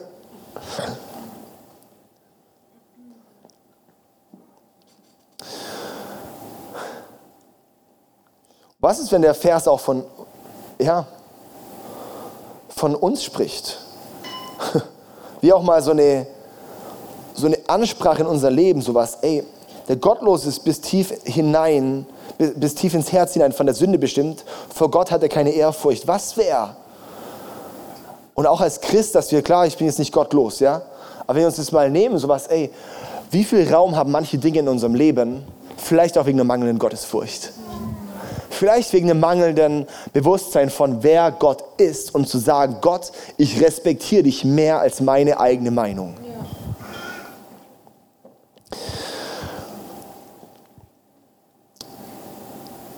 Was 8.85 8.99
ist, 8.99 9.11
wenn 9.11 9.23
der 9.23 9.33
Vers 9.33 9.67
auch 9.67 9.79
von, 9.79 10.03
ja, 10.77 11.07
von 12.69 12.93
uns 12.93 13.23
spricht? 13.23 13.79
Wie 15.41 15.51
auch 15.51 15.63
mal 15.63 15.81
so 15.81 15.89
eine, 15.89 16.27
so 17.33 17.47
eine 17.47 17.57
Ansprache 17.65 18.21
in 18.21 18.27
unser 18.27 18.51
Leben, 18.51 18.83
sowas, 18.83 19.17
ey, 19.23 19.43
der 19.87 19.97
gottlos 19.97 20.45
ist 20.45 20.63
bis 20.63 20.81
tief 20.81 21.13
hinein, 21.25 22.05
bis, 22.37 22.75
tief 22.75 22.93
ins 22.93 23.11
Herz 23.11 23.33
hinein 23.33 23.51
von 23.51 23.65
der 23.65 23.75
Sünde 23.75 23.99
bestimmt. 23.99 24.43
Vor 24.73 24.89
Gott 24.89 25.11
hat 25.11 25.21
er 25.21 25.29
keine 25.29 25.51
Ehrfurcht. 25.51 26.07
Was 26.07 26.37
wäre? 26.37 26.75
Und 28.33 28.47
auch 28.47 28.61
als 28.61 28.81
Christ, 28.81 29.15
dass 29.15 29.31
wir, 29.31 29.41
klar, 29.41 29.65
ich 29.65 29.77
bin 29.77 29.87
jetzt 29.87 29.99
nicht 29.99 30.11
gottlos, 30.11 30.59
ja, 30.59 30.81
aber 31.21 31.35
wenn 31.35 31.43
wir 31.43 31.47
uns 31.47 31.55
das 31.55 31.71
mal 31.71 31.89
nehmen, 31.89 32.17
sowas, 32.17 32.47
ey, 32.47 32.69
wie 33.31 33.43
viel 33.43 33.71
Raum 33.71 33.95
haben 33.95 34.11
manche 34.11 34.37
Dinge 34.37 34.59
in 34.59 34.67
unserem 34.67 34.95
Leben? 34.95 35.43
Vielleicht 35.77 36.17
auch 36.17 36.25
wegen 36.25 36.37
der 36.37 36.45
mangelnden 36.45 36.79
Gottesfurcht. 36.79 37.51
Vielleicht 38.49 38.93
wegen 38.93 39.07
dem 39.07 39.19
mangelnden 39.19 39.85
Bewusstsein 40.13 40.69
von 40.69 41.03
wer 41.03 41.31
Gott 41.31 41.63
ist 41.77 42.15
und 42.15 42.29
zu 42.29 42.37
sagen, 42.37 42.77
Gott, 42.81 43.11
ich 43.37 43.61
respektiere 43.61 44.23
dich 44.23 44.45
mehr 44.45 44.79
als 44.79 45.01
meine 45.01 45.39
eigene 45.39 45.71
Meinung. 45.71 46.15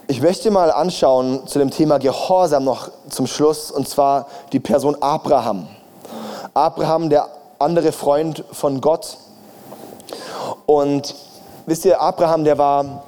Ich 0.09 0.21
möchte 0.21 0.51
mal 0.51 0.71
anschauen 0.71 1.45
zu 1.47 1.59
dem 1.59 1.69
Thema 1.69 1.97
Gehorsam 1.97 2.63
noch 2.63 2.89
zum 3.09 3.27
Schluss, 3.27 3.71
und 3.71 3.89
zwar 3.89 4.27
die 4.53 4.61
Person 4.61 4.95
Abraham. 5.01 5.67
Abraham, 6.53 7.09
der 7.09 7.27
andere 7.59 7.91
Freund 7.91 8.45
von 8.53 8.79
Gott. 8.79 9.17
Und 10.65 11.13
wisst 11.65 11.83
ihr, 11.83 11.99
Abraham, 11.99 12.45
der 12.45 12.57
war, 12.57 13.03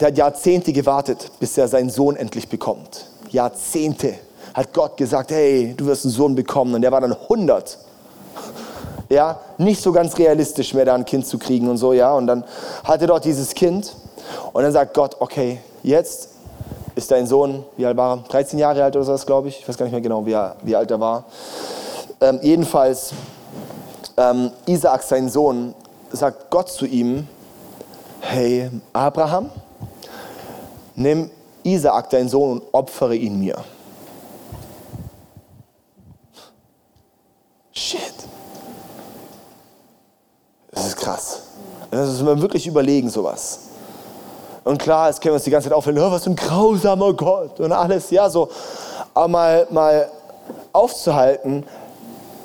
der 0.00 0.08
hat 0.08 0.18
Jahrzehnte 0.18 0.72
gewartet, 0.72 1.30
bis 1.38 1.56
er 1.56 1.68
seinen 1.68 1.90
Sohn 1.90 2.16
endlich 2.16 2.48
bekommt. 2.48 3.06
Jahrzehnte 3.30 4.14
hat 4.52 4.74
Gott 4.74 4.96
gesagt, 4.96 5.30
hey, 5.30 5.74
du 5.76 5.86
wirst 5.86 6.06
einen 6.06 6.12
Sohn 6.12 6.34
bekommen. 6.34 6.74
Und 6.74 6.82
der 6.82 6.90
war 6.90 7.00
dann 7.00 7.12
100. 7.12 7.78
Ja, 9.10 9.38
nicht 9.58 9.80
so 9.80 9.92
ganz 9.92 10.18
realistisch 10.18 10.74
mehr, 10.74 10.86
da 10.86 10.96
ein 10.96 11.04
Kind 11.04 11.24
zu 11.24 11.38
kriegen 11.38 11.68
und 11.68 11.76
so, 11.76 11.92
ja. 11.92 12.12
Und 12.14 12.26
dann 12.26 12.42
hatte 12.82 13.04
er 13.04 13.08
dort 13.08 13.24
dieses 13.24 13.54
Kind. 13.54 13.94
Und 14.52 14.64
dann 14.64 14.72
sagt 14.72 14.92
Gott, 14.92 15.14
okay, 15.20 15.60
jetzt 15.86 16.30
ist 16.94 17.10
dein 17.10 17.26
Sohn, 17.26 17.64
wie 17.76 17.86
alt 17.86 17.96
war 17.96 18.18
er? 18.18 18.28
13 18.28 18.58
Jahre 18.58 18.82
alt 18.84 18.96
oder 18.96 19.04
so, 19.04 19.26
glaube 19.26 19.48
ich. 19.48 19.60
Ich 19.60 19.68
weiß 19.68 19.76
gar 19.76 19.84
nicht 19.84 19.92
mehr 19.92 20.00
genau, 20.00 20.26
wie, 20.26 20.32
er, 20.32 20.56
wie 20.62 20.74
alt 20.74 20.90
er 20.90 21.00
war. 21.00 21.24
Ähm, 22.20 22.40
jedenfalls, 22.42 23.12
ähm, 24.16 24.50
Isaak, 24.66 25.02
sein 25.02 25.28
Sohn, 25.28 25.74
sagt 26.10 26.50
Gott 26.50 26.68
zu 26.68 26.86
ihm, 26.86 27.28
hey 28.20 28.70
Abraham, 28.92 29.50
nimm 30.94 31.30
Isaak, 31.62 32.10
deinen 32.10 32.28
Sohn, 32.28 32.58
und 32.58 32.62
opfere 32.72 33.14
ihn 33.14 33.38
mir. 33.38 33.56
Shit. 37.72 38.00
Das 40.72 40.86
ist 40.86 40.96
krass. 40.96 41.42
Das 41.90 42.08
ist 42.08 42.22
man 42.22 42.40
wirklich 42.40 42.66
überlegen, 42.66 43.10
sowas. 43.10 43.60
Und 44.66 44.78
klar, 44.78 45.08
es 45.08 45.20
können 45.20 45.30
wir 45.30 45.36
uns 45.36 45.44
die 45.44 45.50
ganze 45.50 45.68
Zeit 45.68 45.76
aufhören, 45.76 45.96
oh, 45.96 46.10
was 46.10 46.24
für 46.24 46.30
ein 46.30 46.34
grausamer 46.34 47.14
Gott 47.14 47.60
und 47.60 47.70
alles, 47.70 48.10
ja, 48.10 48.28
so. 48.28 48.48
Aber 49.14 49.28
mal, 49.28 49.66
mal 49.70 50.10
aufzuhalten, 50.72 51.62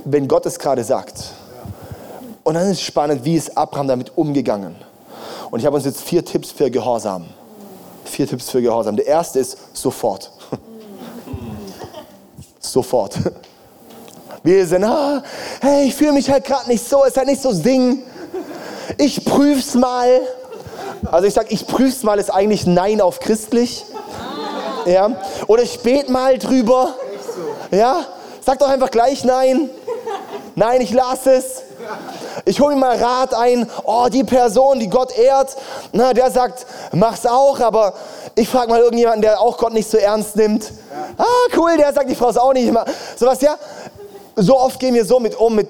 wenn 0.06 0.28
Gott 0.28 0.46
es 0.46 0.60
gerade 0.60 0.84
sagt. 0.84 1.34
Und 2.44 2.54
dann 2.54 2.66
ist 2.66 2.78
es 2.78 2.82
spannend, 2.84 3.26
wie 3.26 3.36
ist 3.36 3.58
Abraham 3.58 3.88
damit 3.88 4.16
umgegangen. 4.16 4.76
Und 5.50 5.62
ich 5.62 5.66
habe 5.66 5.76
uns 5.76 5.86
jetzt 5.86 6.02
vier 6.02 6.24
Tipps 6.24 6.52
für 6.52 6.70
Gehorsam. 6.70 7.26
Vier 8.06 8.28
Tipps 8.28 8.52
für 8.52 8.62
Gehorsam. 8.62 8.98
Der 8.98 9.08
erste 9.08 9.40
ist 9.40 9.76
sofort. 9.76 10.32
sofort. 12.60 13.18
Wir 14.44 14.68
sind, 14.68 14.84
ah, 14.84 15.24
hey, 15.60 15.88
ich 15.88 15.96
fühle 15.96 16.14
mich 16.14 16.30
halt 16.30 16.46
gerade 16.46 16.70
nicht 16.70 16.88
so, 16.88 17.04
ist 17.04 17.18
halt 17.18 17.28
nicht 17.28 17.42
so 17.42 17.50
das 17.50 17.64
Ding. 17.64 18.04
Ich 19.00 19.26
prüf's 19.26 19.74
mal. 19.74 20.22
Also 21.10 21.28
ich 21.28 21.34
sage, 21.34 21.48
ich 21.50 21.66
prüf's 21.68 22.04
mal, 22.04 22.20
ist 22.20 22.30
eigentlich 22.30 22.66
Nein 22.68 23.02
auf 23.02 23.20
christlich. 23.20 23.86
Ja. 24.86 25.12
Oder 25.48 25.64
ich 25.64 25.82
bete 25.82 26.12
mal 26.12 26.38
drüber. 26.38 26.96
Ja. 27.72 28.06
Sag 28.44 28.60
doch 28.60 28.70
einfach 28.70 28.92
gleich 28.92 29.24
Nein. 29.24 29.70
Nein, 30.56 30.82
ich 30.82 30.92
lasse 30.92 31.34
es. 31.34 31.64
Ich 32.46 32.60
hole 32.60 32.76
mir 32.76 32.82
mal 32.82 32.98
Rat 32.98 33.34
ein. 33.34 33.68
Oh, 33.84 34.08
die 34.12 34.24
Person, 34.24 34.80
die 34.80 34.90
Gott 34.90 35.18
ehrt, 35.18 35.56
na, 35.92 36.14
der 36.14 36.30
sagt, 36.32 36.66
mach's 36.92 37.26
auch, 37.26 37.60
aber 37.60 37.94
ich 38.36 38.48
frage 38.48 38.70
mal 38.70 38.80
irgendjemanden, 38.80 39.22
der 39.22 39.40
auch 39.40 39.58
Gott 39.58 39.74
nicht 39.74 39.90
so 39.90 39.98
ernst 39.98 40.36
nimmt. 40.36 40.72
Ah, 41.18 41.26
cool, 41.58 41.78
der 41.78 41.94
sagt, 41.94 42.10
ich 42.10 42.18
brauche 42.18 42.32
es 42.32 42.38
auch 42.38 42.54
nicht. 42.54 42.72
So 43.18 43.26
was, 43.26 43.42
ja. 43.42 43.56
So 44.36 44.58
oft 44.58 44.80
gehen 44.80 44.94
wir 44.94 45.06
so 45.06 45.20
mit 45.20 45.36
um, 45.36 45.56
mit 45.56 45.70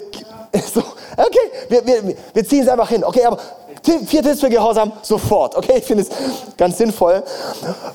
so, 0.73 0.81
okay, 1.17 1.51
wir, 1.69 1.85
wir, 1.85 2.15
wir 2.33 2.47
ziehen 2.47 2.63
es 2.63 2.69
einfach 2.69 2.89
hin. 2.89 3.03
Okay, 3.03 3.25
aber 3.25 3.37
vier 3.83 4.23
Tipps 4.23 4.39
für 4.39 4.49
Gehorsam 4.49 4.91
sofort. 5.01 5.55
Okay, 5.55 5.75
ich 5.77 5.85
finde 5.85 6.03
es 6.03 6.09
ganz 6.57 6.77
sinnvoll, 6.77 7.23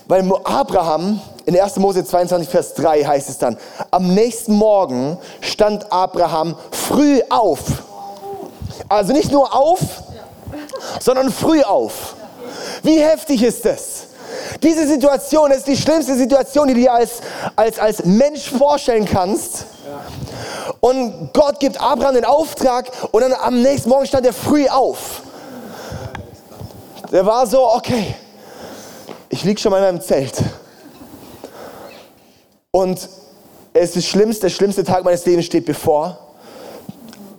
weil 0.07 0.31
Abraham 0.45 1.21
in 1.45 1.59
1. 1.59 1.77
Mose 1.77 2.05
22, 2.05 2.49
Vers 2.49 2.75
3 2.75 3.05
heißt 3.05 3.29
es 3.29 3.39
dann, 3.39 3.57
am 3.91 4.15
nächsten 4.15 4.55
Morgen 4.55 5.19
stand 5.41 5.93
Abraham 5.93 6.57
früh 6.71 7.21
auf. 7.29 7.61
Also 8.89 9.13
nicht 9.13 9.31
nur 9.31 9.55
auf, 9.55 9.81
sondern 11.01 11.31
früh 11.31 11.63
auf. 11.63 12.17
Wie 12.83 12.99
heftig 12.99 13.43
ist 13.43 13.65
das? 13.65 14.07
Diese 14.63 14.87
Situation 14.87 15.51
ist 15.51 15.67
die 15.67 15.77
schlimmste 15.77 16.15
Situation, 16.15 16.69
die 16.69 16.75
du 16.75 16.81
dir 16.81 16.93
als, 16.93 17.21
als, 17.55 17.79
als 17.79 18.05
Mensch 18.05 18.51
vorstellen 18.51 19.05
kannst. 19.05 19.67
Und 20.81 21.33
Gott 21.33 21.61
gibt 21.61 21.81
Abraham 21.81 22.15
den 22.15 22.25
Auftrag 22.25 22.91
und 23.13 23.21
dann 23.23 23.33
am 23.33 23.63
nächsten 23.63 23.89
Morgen 23.89 24.07
stand 24.07 24.27
er 24.27 24.33
früh 24.33 24.69
auf. 24.69 25.23
Der 27.13 27.25
war 27.25 27.47
so, 27.47 27.73
okay, 27.75 28.15
ich 29.29 29.45
liege 29.45 29.61
schon 29.61 29.71
mal 29.71 29.79
in 29.79 29.85
meinem 29.85 30.01
Zelt. 30.01 30.43
Und 32.71 33.09
es 33.73 33.89
ist 33.91 33.97
das 33.97 34.05
Schlimmste, 34.07 34.43
der 34.43 34.51
schlimmste 34.51 34.85
Tag 34.85 35.05
meines 35.05 35.25
Lebens 35.25 35.47
steht 35.47 35.67
bevor. 35.67 36.19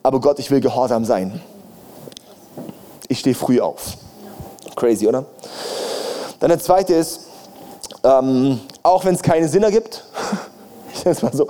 Aber 0.04 0.22
Gott, 0.22 0.40
ich 0.40 0.50
will 0.50 0.62
gehorsam 0.62 1.04
sein. 1.04 1.42
Ich 3.08 3.20
stehe 3.20 3.36
früh 3.36 3.60
auf. 3.60 3.98
Crazy, 4.76 5.08
oder? 5.08 5.26
Dann 6.40 6.50
der 6.50 6.60
zweite 6.60 6.94
ist, 6.94 7.22
ähm, 8.04 8.60
auch 8.84 9.04
wenn 9.06 9.16
es 9.16 9.22
keinen 9.22 9.50
Sinn 9.50 9.64
ergibt, 9.64 10.04
ich 10.94 11.04
nenne 11.04 11.16
es 11.16 11.22
mal 11.22 11.34
so, 11.34 11.48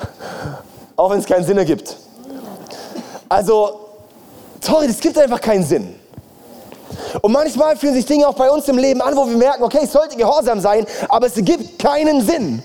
auch 0.96 1.10
wenn 1.10 1.18
es 1.18 1.26
keinen 1.26 1.44
Sinn 1.44 1.58
ergibt. 1.58 1.96
Also, 3.28 3.80
sorry, 4.60 4.86
das 4.86 5.00
gibt 5.00 5.18
einfach 5.18 5.40
keinen 5.40 5.64
Sinn. 5.64 5.94
Und 7.20 7.32
manchmal 7.32 7.76
fühlen 7.76 7.94
sich 7.94 8.06
Dinge 8.06 8.26
auch 8.26 8.34
bei 8.34 8.50
uns 8.50 8.68
im 8.68 8.78
Leben 8.78 9.00
an, 9.00 9.16
wo 9.16 9.28
wir 9.28 9.36
merken, 9.36 9.62
okay, 9.62 9.80
es 9.82 9.92
sollte 9.92 10.16
gehorsam 10.16 10.60
sein, 10.60 10.86
aber 11.08 11.26
es 11.26 11.34
gibt 11.34 11.78
keinen 11.78 12.20
Sinn. 12.26 12.62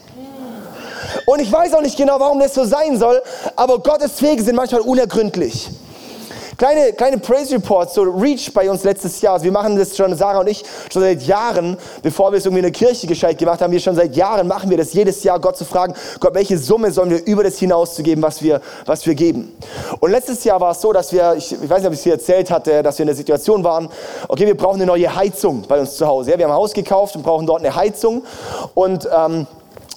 Und 1.26 1.40
ich 1.40 1.52
weiß 1.52 1.74
auch 1.74 1.82
nicht 1.82 1.98
genau, 1.98 2.20
warum 2.20 2.40
das 2.40 2.54
so 2.54 2.66
sein 2.66 2.98
soll, 2.98 3.22
aber 3.56 3.80
Gottes 3.80 4.22
Wege 4.22 4.44
sind 4.44 4.56
manchmal 4.56 4.82
unergründlich. 4.82 5.70
Kleine, 6.60 6.92
kleine 6.92 7.18
Praise 7.18 7.56
Reports, 7.56 7.94
so 7.94 8.02
Reach 8.02 8.54
bei 8.54 8.70
uns 8.70 8.84
letztes 8.84 9.22
Jahr. 9.22 9.36
Also 9.36 9.46
wir 9.46 9.52
machen 9.54 9.78
das 9.78 9.96
schon, 9.96 10.14
Sarah 10.14 10.42
und 10.42 10.48
ich, 10.50 10.62
schon 10.92 11.02
seit 11.02 11.22
Jahren, 11.24 11.78
bevor 12.02 12.34
wir 12.34 12.38
es 12.38 12.46
irgendwie 12.46 12.60
in 12.60 12.64
der 12.64 12.74
Kirche 12.74 13.08
gescheit 13.08 13.38
gemacht 13.38 13.62
haben, 13.62 13.72
wir 13.72 13.80
schon 13.80 13.96
seit 13.96 14.14
Jahren 14.14 14.46
machen 14.46 14.70
wir 14.70 14.76
das 14.76 14.92
jedes 14.92 15.24
Jahr, 15.24 15.40
Gott 15.40 15.56
zu 15.56 15.64
fragen, 15.64 15.94
Gott, 16.20 16.36
welche 16.36 16.58
Summe 16.58 16.92
sollen 16.92 17.12
wir 17.12 17.26
über 17.26 17.46
das 17.46 17.58
hinauszugeben, 17.60 18.22
was 18.22 18.42
wir, 18.42 18.60
was 18.86 19.06
wir 19.06 19.16
geben. 19.16 19.56
Und 20.02 20.12
letztes 20.12 20.44
Jahr 20.44 20.60
war 20.60 20.72
es 20.72 20.82
so, 20.82 20.92
dass 20.92 21.14
wir, 21.14 21.34
ich, 21.38 21.50
ich 21.50 21.70
weiß 21.70 21.78
nicht, 21.78 21.88
ob 21.88 21.94
ich 21.94 22.00
es 22.00 22.04
hier 22.04 22.14
erzählt 22.16 22.52
hatte, 22.52 22.84
dass 22.84 22.98
wir 22.98 23.04
in 23.04 23.08
der 23.08 23.16
Situation 23.16 23.64
waren, 23.64 23.88
okay, 24.28 24.46
wir 24.46 24.58
brauchen 24.58 24.82
eine 24.82 24.86
neue 24.86 25.16
Heizung 25.16 25.64
bei 25.66 25.80
uns 25.80 25.96
zu 25.96 26.06
Hause. 26.06 26.32
Ja, 26.32 26.38
wir 26.38 26.44
haben 26.44 26.52
ein 26.52 26.58
Haus 26.58 26.74
gekauft 26.74 27.16
und 27.16 27.24
brauchen 27.24 27.48
dort 27.48 27.62
eine 27.62 27.74
Heizung. 27.74 28.26
Und 28.74 29.08
ähm, 29.18 29.48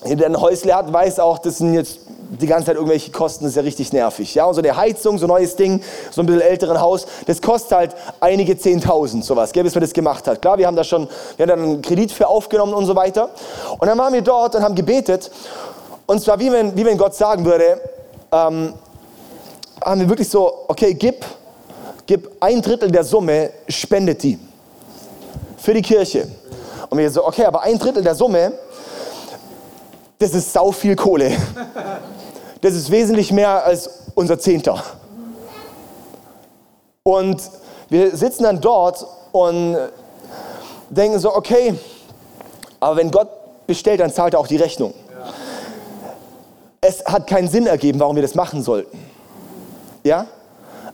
der 0.05 0.27
ein 0.27 0.41
Häusle 0.41 0.75
hat, 0.75 0.93
weiß 0.93 1.21
auch, 1.21 1.39
das 1.39 1.59
sind 1.59 1.75
jetzt 1.75 2.01
die 2.41 2.47
ganze 2.47 2.67
Zeit 2.67 2.77
irgendwelche 2.77 3.11
Kosten, 3.11 3.45
das 3.45 3.53
ist 3.53 3.57
ja 3.57 3.63
richtig 3.63 3.93
nervig. 3.93 4.35
Ja, 4.35 4.47
und 4.47 4.55
so 4.55 4.63
eine 4.63 4.75
Heizung, 4.75 5.19
so 5.19 5.27
ein 5.27 5.29
neues 5.29 5.55
Ding, 5.55 5.83
so 6.11 6.23
ein 6.23 6.27
bisschen 6.27 6.41
älteren 6.41 6.81
Haus, 6.81 7.07
das 7.27 7.43
kostet 7.43 7.73
halt 7.73 7.97
einige 8.21 8.57
Zehntausend, 8.57 9.25
sowas, 9.25 9.53
gell, 9.53 9.63
bis 9.65 9.75
man 9.75 9.83
das 9.83 9.93
gemacht 9.93 10.27
hat. 10.27 10.41
Klar, 10.41 10.57
wir 10.59 10.67
haben 10.67 10.77
da 10.77 10.83
schon, 10.83 11.09
wir 11.37 11.45
haben 11.45 11.49
da 11.49 11.55
einen 11.55 11.83
Kredit 11.83 12.11
für 12.11 12.27
aufgenommen 12.27 12.75
und 12.75 12.87
so 12.87 12.97
weiter. 12.97 13.31
Und 13.79 13.87
dann 13.87 13.99
waren 13.99 14.13
wir 14.13 14.23
dort 14.23 14.55
und 14.55 14.63
haben 14.63 14.75
gebetet. 14.75 15.31
Und 16.07 16.23
zwar 16.23 16.39
wie 16.41 16.51
wenn, 16.51 16.77
wie 16.77 16.85
wenn 16.85 16.97
Gott 16.97 17.15
sagen 17.15 17.45
würde, 17.45 17.81
ähm, 18.33 18.75
haben 19.85 20.01
wir 20.01 20.09
wirklich 20.09 20.29
so, 20.29 20.65
okay, 20.69 20.95
gib, 20.95 21.25
gib 22.07 22.31
ein 22.41 22.63
Drittel 22.63 22.91
der 22.91 23.05
Summe, 23.05 23.51
spendet 23.69 24.23
die 24.23 24.39
für 25.59 25.75
die 25.75 25.83
Kirche. 25.83 26.29
Und 26.89 26.99
wir 26.99 27.11
so, 27.11 27.27
okay, 27.27 27.45
aber 27.45 27.63
ein 27.63 27.79
Drittel 27.79 28.03
der 28.03 28.15
Summe, 28.15 28.53
das 30.23 30.35
ist 30.35 30.53
sau 30.53 30.71
viel 30.73 30.97
Kohle. 30.97 31.37
Das 32.61 32.75
ist 32.75 32.91
wesentlich 32.91 33.33
mehr 33.33 33.65
als 33.65 33.91
unser 34.15 34.39
Zehnter. 34.39 34.83
Und 37.03 37.43
wir 37.89 38.17
sitzen 38.17 38.45
dann 38.45 38.61
dort 38.61 39.05
und 39.33 39.77
denken 40.91 41.19
so, 41.19 41.35
okay, 41.35 41.75
aber 42.79 42.97
wenn 42.97 43.11
Gott 43.11 43.29
bestellt, 43.67 44.01
dann 44.01 44.13
zahlt 44.13 44.35
er 44.35 44.41
auch 44.41 44.47
die 44.47 44.57
Rechnung. 44.57 44.95
Es 46.81 47.05
hat 47.05 47.27
keinen 47.27 47.49
Sinn 47.49 47.67
ergeben, 47.67 47.99
warum 47.99 48.15
wir 48.15 48.23
das 48.23 48.35
machen 48.35 48.63
sollten. 48.63 48.99
Ja? 50.05 50.27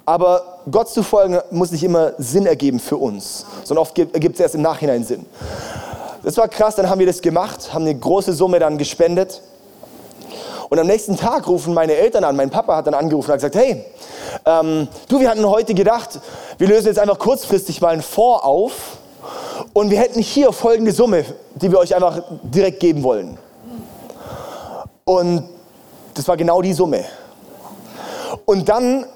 Aber 0.07 0.61
Gott 0.71 0.89
zu 0.89 1.03
folgen 1.03 1.39
muss 1.51 1.71
nicht 1.71 1.85
immer 1.85 2.13
Sinn 2.17 2.47
ergeben 2.47 2.79
für 2.81 2.97
uns, 2.97 3.45
sondern 3.65 3.83
oft 3.83 3.99
ergibt 3.99 4.37
es 4.37 4.41
erst 4.41 4.55
im 4.55 4.63
Nachhinein 4.63 5.05
Sinn. 5.05 5.27
Das 6.29 6.37
war 6.37 6.47
krass, 6.47 6.75
dann 6.75 6.91
haben 6.91 6.99
wir 6.99 7.07
das 7.07 7.23
gemacht, 7.23 7.73
haben 7.73 7.87
eine 7.87 7.95
große 7.95 8.35
Summe 8.35 8.59
dann 8.59 8.77
gespendet. 8.77 9.41
Und 10.69 10.79
am 10.79 10.87
nächsten 10.87 11.17
Tag 11.17 11.49
rufen 11.49 11.73
meine 11.73 11.95
Eltern 11.95 12.23
an. 12.23 12.37
Mein 12.37 12.51
Papa 12.51 12.77
hat 12.77 12.87
dann 12.87 12.93
angerufen 12.93 13.31
und 13.31 13.33
hat 13.33 13.51
gesagt, 13.51 13.55
hey, 13.55 13.83
ähm, 14.45 14.89
du, 15.09 15.21
wir 15.21 15.31
hatten 15.31 15.49
heute 15.49 15.73
gedacht, 15.73 16.21
wir 16.59 16.69
lösen 16.69 16.89
jetzt 16.89 16.99
einfach 16.99 17.19
kurzfristig 17.19 17.81
mal 17.81 17.95
einen 17.95 18.03
Fonds 18.03 18.45
auf 18.45 18.73
und 19.73 19.89
wir 19.89 19.99
hätten 19.99 20.21
hier 20.21 20.53
folgende 20.53 20.93
Summe, 20.93 21.25
die 21.55 21.73
wir 21.73 21.79
euch 21.79 21.95
einfach 21.95 22.21
direkt 22.43 22.81
geben 22.81 23.03
wollen. 23.05 23.39
Und 25.07 25.49
das 26.13 26.29
war 26.29 26.37
genau 26.37 26.61
die 26.61 26.75
Summe. 26.75 27.07
Und 28.45 28.69
dann 28.69 29.07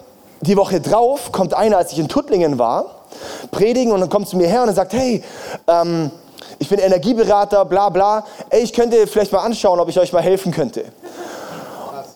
die 0.41 0.57
Woche 0.57 0.81
drauf 0.81 1.31
kommt 1.31 1.53
einer, 1.53 1.77
als 1.77 1.93
ich 1.93 1.99
in 1.99 2.09
Tuttlingen 2.09 2.59
war, 2.59 3.03
predigen 3.51 3.93
und 3.93 4.01
dann 4.01 4.09
kommt 4.09 4.29
zu 4.29 4.39
mir 4.39 4.49
her 4.49 4.63
und 4.63 4.69
er 4.69 4.75
sagt, 4.75 4.95
hey, 4.95 5.23
ähm, 5.69 6.11
ich 6.59 6.69
bin 6.69 6.79
Energieberater, 6.79 7.65
bla 7.65 7.89
bla. 7.89 8.25
Ey, 8.51 8.63
ich 8.63 8.73
könnte 8.73 9.07
vielleicht 9.07 9.33
mal 9.33 9.41
anschauen, 9.41 9.81
ob 9.81 9.89
ich 9.89 9.99
euch 9.99 10.13
mal 10.13 10.23
helfen 10.23 10.53
könnte. 10.53 10.85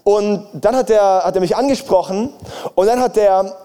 Und 0.04 0.46
dann 0.52 0.76
hat 0.76 0.88
er, 0.88 1.24
hat 1.24 1.38
mich 1.40 1.56
angesprochen 1.56 2.32
und 2.76 2.86
dann 2.86 3.00
hat 3.00 3.16
er, 3.16 3.56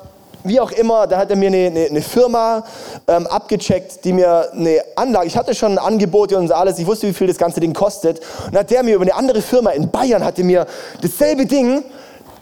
wie 0.44 0.60
auch 0.60 0.72
immer, 0.72 1.06
da 1.06 1.18
hat 1.18 1.30
er 1.30 1.36
mir 1.36 1.48
eine, 1.48 1.68
eine, 1.68 1.86
eine 1.86 2.02
Firma 2.02 2.64
ähm, 3.08 3.28
abgecheckt, 3.28 4.04
die 4.04 4.12
mir 4.12 4.52
eine 4.52 4.82
Anlage, 4.96 5.28
ich 5.28 5.38
hatte 5.38 5.54
schon 5.54 5.78
Angebote 5.78 6.38
und 6.40 6.52
alles, 6.52 6.80
ich 6.80 6.88
wusste, 6.88 7.08
wie 7.08 7.14
viel 7.14 7.28
das 7.28 7.38
ganze 7.38 7.60
Ding 7.60 7.74
kostet. 7.74 8.22
Und 8.48 8.58
hat 8.58 8.72
der 8.72 8.82
mir 8.82 8.96
über 8.96 9.04
eine 9.04 9.14
andere 9.14 9.42
Firma 9.44 9.70
in 9.70 9.92
Bayern, 9.92 10.26
hatte 10.26 10.44
mir 10.44 10.66
dasselbe 11.04 11.46
Ding, 11.46 11.84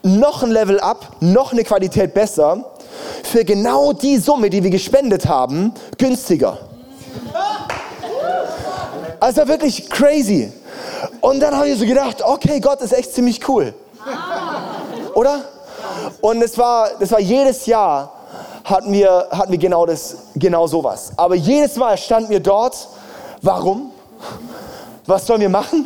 noch 0.03 0.43
ein 0.43 0.51
Level 0.51 0.79
up, 0.79 1.17
noch 1.19 1.51
eine 1.51 1.65
Qualität 1.65 2.13
besser, 2.13 2.71
für 3.23 3.43
genau 3.43 3.91
die 3.91 4.17
Summe, 4.17 4.49
die 4.49 4.63
wir 4.63 4.69
gespendet 4.69 5.27
haben, 5.27 5.73
günstiger. 5.97 6.57
Also 9.19 9.47
wirklich 9.47 9.89
crazy. 9.89 10.51
Und 11.21 11.39
dann 11.39 11.55
habe 11.55 11.67
ich 11.67 11.79
so 11.79 11.85
gedacht, 11.85 12.21
okay, 12.23 12.59
Gott 12.59 12.81
ist 12.81 12.93
echt 12.93 13.13
ziemlich 13.13 13.47
cool. 13.49 13.73
Oder? 15.13 15.41
Und 16.21 16.41
es 16.41 16.57
war, 16.57 16.91
das 16.99 17.11
war 17.11 17.19
jedes 17.19 17.65
Jahr 17.65 18.13
hatten 18.63 18.93
wir, 18.93 19.27
hatten 19.31 19.51
wir 19.51 19.57
genau, 19.57 19.85
das, 19.85 20.17
genau 20.35 20.67
sowas. 20.67 21.11
Aber 21.17 21.35
jedes 21.35 21.75
Mal 21.75 21.97
standen 21.97 22.29
wir 22.29 22.39
dort. 22.39 22.87
Warum? 23.41 23.91
Was 25.05 25.25
sollen 25.25 25.41
wir 25.41 25.49
machen? 25.49 25.85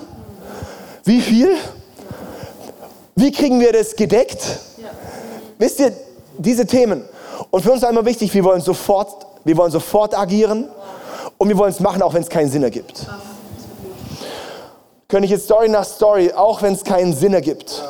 Wie 1.06 1.22
viel? 1.22 1.56
Wie 3.16 3.32
kriegen 3.32 3.60
wir 3.60 3.72
das 3.72 3.96
gedeckt? 3.96 4.60
Wisst 5.58 5.80
ihr, 5.80 5.94
diese 6.38 6.66
Themen. 6.66 7.04
Und 7.52 7.62
für 7.62 7.72
uns 7.72 7.82
ist 7.82 7.88
einmal 7.88 8.06
wichtig, 8.06 8.34
wir 8.34 8.44
wollen 8.44 8.62
sofort, 8.62 9.26
wir 9.44 9.56
wollen 9.56 9.72
sofort 9.72 10.18
agieren 10.18 10.68
Und 11.44 11.50
wir 11.50 11.58
wollen 11.58 11.74
es 11.74 11.82
machen, 11.82 12.02
auch 12.02 12.14
wenn 12.14 12.22
es 12.22 12.30
keinen 12.30 12.50
Sinn 12.50 12.64
ergibt. 12.64 13.06
Könnte 15.10 15.26
ich 15.26 15.32
jetzt 15.32 15.44
Story 15.44 15.68
nach 15.68 15.84
Story, 15.84 16.32
auch 16.32 16.62
wenn 16.62 16.72
es 16.74 16.86
keinen 16.86 17.14
Sinn 17.14 17.34
ergibt. 17.34 17.84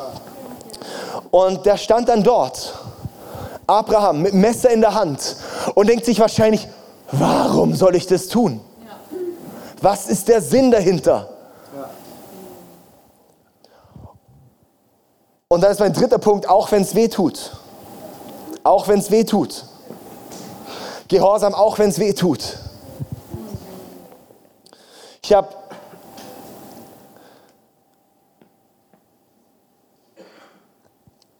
Und 1.30 1.64
der 1.64 1.76
stand 1.76 2.08
dann 2.08 2.24
dort, 2.24 2.74
Abraham, 3.68 4.22
mit 4.22 4.34
Messer 4.34 4.70
in 4.70 4.80
der 4.80 4.94
Hand 4.94 5.36
und 5.76 5.88
denkt 5.88 6.04
sich 6.04 6.18
wahrscheinlich, 6.18 6.66
warum 7.12 7.76
soll 7.76 7.94
ich 7.94 8.08
das 8.08 8.26
tun? 8.26 8.60
Was 9.80 10.08
ist 10.08 10.26
der 10.26 10.42
Sinn 10.42 10.72
dahinter? 10.72 11.28
Und 15.46 15.60
dann 15.60 15.70
ist 15.70 15.78
mein 15.78 15.92
dritter 15.92 16.18
Punkt, 16.18 16.48
auch 16.48 16.72
wenn 16.72 16.82
es 16.82 16.96
weh 16.96 17.06
tut. 17.06 17.52
Auch 18.64 18.88
wenn 18.88 18.98
es 18.98 19.12
weh 19.12 19.22
tut. 19.22 19.64
Gehorsam, 21.06 21.54
auch 21.54 21.78
wenn 21.78 21.90
es 21.90 22.00
weh 22.00 22.14
tut. 22.14 22.63
Ich 25.24 25.32
habe 25.32 25.48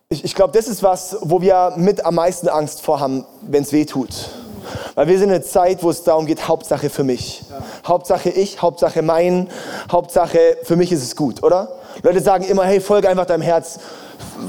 ich, 0.09 0.25
ich 0.25 0.35
glaube, 0.35 0.55
das 0.57 0.68
ist 0.68 0.83
was, 0.83 1.18
wo 1.20 1.42
wir 1.42 1.75
mit 1.77 2.03
am 2.07 2.14
meisten 2.14 2.49
Angst 2.49 2.81
vor 2.81 2.99
haben, 2.99 3.27
wenn 3.42 3.62
es 3.62 3.73
weh 3.73 3.85
tut. 3.85 4.31
Weil 4.94 5.09
wir 5.09 5.18
sind 5.18 5.29
in 5.29 5.35
einer 5.35 5.44
Zeit, 5.44 5.83
wo 5.83 5.90
es 5.90 6.03
darum 6.03 6.25
geht, 6.25 6.49
Hauptsache 6.49 6.88
für 6.88 7.05
mich. 7.05 7.42
Ja. 7.51 7.62
Hauptsache 7.87 8.31
ich, 8.31 8.62
Hauptsache 8.62 9.03
mein, 9.03 9.51
Hauptsache 9.92 10.57
für 10.62 10.77
mich 10.77 10.90
ist 10.90 11.03
es 11.03 11.14
gut, 11.14 11.42
oder? 11.42 11.68
Leute 12.03 12.23
sagen 12.23 12.44
immer, 12.44 12.64
hey, 12.64 12.81
folge 12.81 13.11
einfach 13.11 13.27
deinem 13.27 13.42
Herz. 13.42 13.81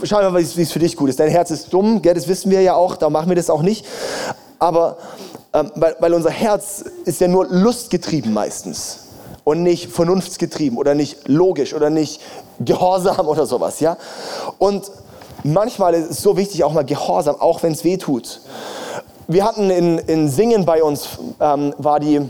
Schau 0.03 0.21
mal, 0.31 0.33
wie 0.39 0.61
es 0.61 0.71
für 0.71 0.79
dich 0.79 0.95
gut 0.95 1.09
ist. 1.09 1.19
Dein 1.19 1.29
Herz 1.29 1.51
ist 1.51 1.73
dumm, 1.73 2.01
gell, 2.01 2.13
das 2.13 2.29
wissen 2.29 2.51
wir 2.51 2.61
ja 2.61 2.75
auch, 2.75 2.95
da 2.95 3.09
machen 3.09 3.27
wir 3.27 3.35
das 3.35 3.49
auch 3.49 3.63
nicht. 3.63 3.85
Aber 4.59 4.95
ähm, 5.51 5.73
weil, 5.75 5.97
weil 5.99 6.13
unser 6.13 6.31
Herz 6.31 6.85
ist 7.03 7.19
ja 7.19 7.27
nur 7.27 7.47
lustgetrieben 7.47 8.31
meistens 8.31 9.04
und 9.45 9.63
nicht 9.63 9.89
vernunftsgetrieben 9.89 10.77
oder 10.77 10.95
nicht 10.95 11.29
logisch 11.29 11.73
oder 11.73 11.89
nicht 11.89 12.19
gehorsam 12.59 13.27
oder 13.29 13.45
sowas, 13.45 13.79
ja? 13.79 13.95
Und 14.57 14.91
manchmal 15.43 15.93
ist 15.93 16.11
es 16.11 16.21
so 16.21 16.35
wichtig, 16.35 16.65
auch 16.65 16.73
mal 16.73 16.83
gehorsam, 16.83 17.39
auch 17.39 17.63
wenn 17.63 17.71
es 17.71 17.85
weh 17.85 17.95
tut. 17.95 18.41
Wir 19.27 19.45
hatten 19.45 19.69
in, 19.69 19.99
in 19.99 20.29
Singen 20.29 20.65
bei 20.65 20.83
uns, 20.83 21.07
ähm, 21.39 21.73
war 21.77 21.99
die, 21.99 22.21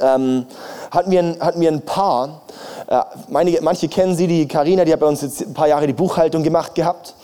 ähm, 0.00 0.46
hatten, 0.90 1.10
wir 1.10 1.20
ein, 1.20 1.36
hatten 1.40 1.60
wir 1.60 1.70
ein 1.70 1.82
Paar, 1.82 2.40
äh, 2.88 3.00
manche, 3.28 3.60
manche 3.62 3.88
kennen 3.88 4.16
sie, 4.16 4.26
die 4.26 4.48
Karina, 4.48 4.84
die 4.84 4.92
hat 4.92 5.00
bei 5.00 5.06
uns 5.06 5.22
jetzt 5.22 5.42
ein 5.42 5.54
paar 5.54 5.68
Jahre 5.68 5.86
die 5.86 5.92
Buchhaltung 5.92 6.42
gemacht 6.42 6.74
gehabt 6.74 7.14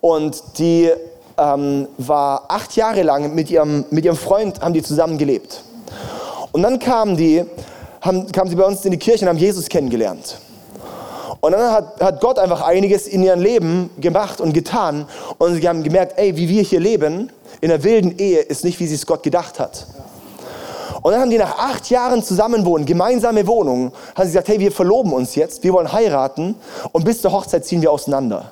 und 0.00 0.42
die 0.58 0.90
ähm, 1.38 1.88
war 1.98 2.44
acht 2.48 2.74
Jahre 2.74 3.02
lang 3.02 3.34
mit 3.34 3.50
ihrem, 3.50 3.84
mit 3.90 4.04
ihrem 4.04 4.16
Freund, 4.16 4.60
haben 4.60 4.72
die 4.72 4.82
zusammen 4.82 5.18
gelebt. 5.18 5.62
Und 6.52 6.62
dann 6.62 6.78
kamen 6.78 7.16
die, 7.16 7.44
haben, 8.00 8.30
kamen 8.32 8.50
sie 8.50 8.56
bei 8.56 8.64
uns 8.64 8.84
in 8.84 8.92
die 8.92 8.98
Kirche 8.98 9.24
und 9.24 9.28
haben 9.28 9.38
Jesus 9.38 9.68
kennengelernt. 9.68 10.38
Und 11.40 11.52
dann 11.52 11.72
hat, 11.72 12.00
hat 12.00 12.20
Gott 12.20 12.38
einfach 12.38 12.62
einiges 12.62 13.06
in 13.06 13.22
ihrem 13.22 13.40
Leben 13.40 13.90
gemacht 14.00 14.40
und 14.40 14.52
getan. 14.52 15.06
Und 15.38 15.54
sie 15.54 15.68
haben 15.68 15.82
gemerkt, 15.82 16.18
ey, 16.18 16.36
wie 16.36 16.48
wir 16.48 16.62
hier 16.62 16.80
leben, 16.80 17.30
in 17.60 17.70
einer 17.70 17.82
wilden 17.84 18.18
Ehe, 18.18 18.40
ist 18.40 18.64
nicht, 18.64 18.80
wie 18.80 18.86
sie 18.86 18.94
es 18.94 19.06
Gott 19.06 19.22
gedacht 19.22 19.58
hat. 19.60 19.86
Und 21.02 21.12
dann 21.12 21.20
haben 21.20 21.30
die 21.30 21.38
nach 21.38 21.56
acht 21.58 21.88
Jahren 21.88 22.22
Zusammenwohnen, 22.22 22.84
gemeinsame 22.84 23.46
Wohnung, 23.46 23.92
haben 24.14 24.26
sie 24.26 24.32
gesagt, 24.32 24.48
hey, 24.48 24.58
wir 24.58 24.72
verloben 24.72 25.12
uns 25.12 25.34
jetzt, 25.34 25.62
wir 25.62 25.72
wollen 25.72 25.92
heiraten 25.92 26.56
und 26.92 27.04
bis 27.04 27.20
zur 27.20 27.32
Hochzeit 27.32 27.64
ziehen 27.64 27.80
wir 27.80 27.92
auseinander. 27.92 28.50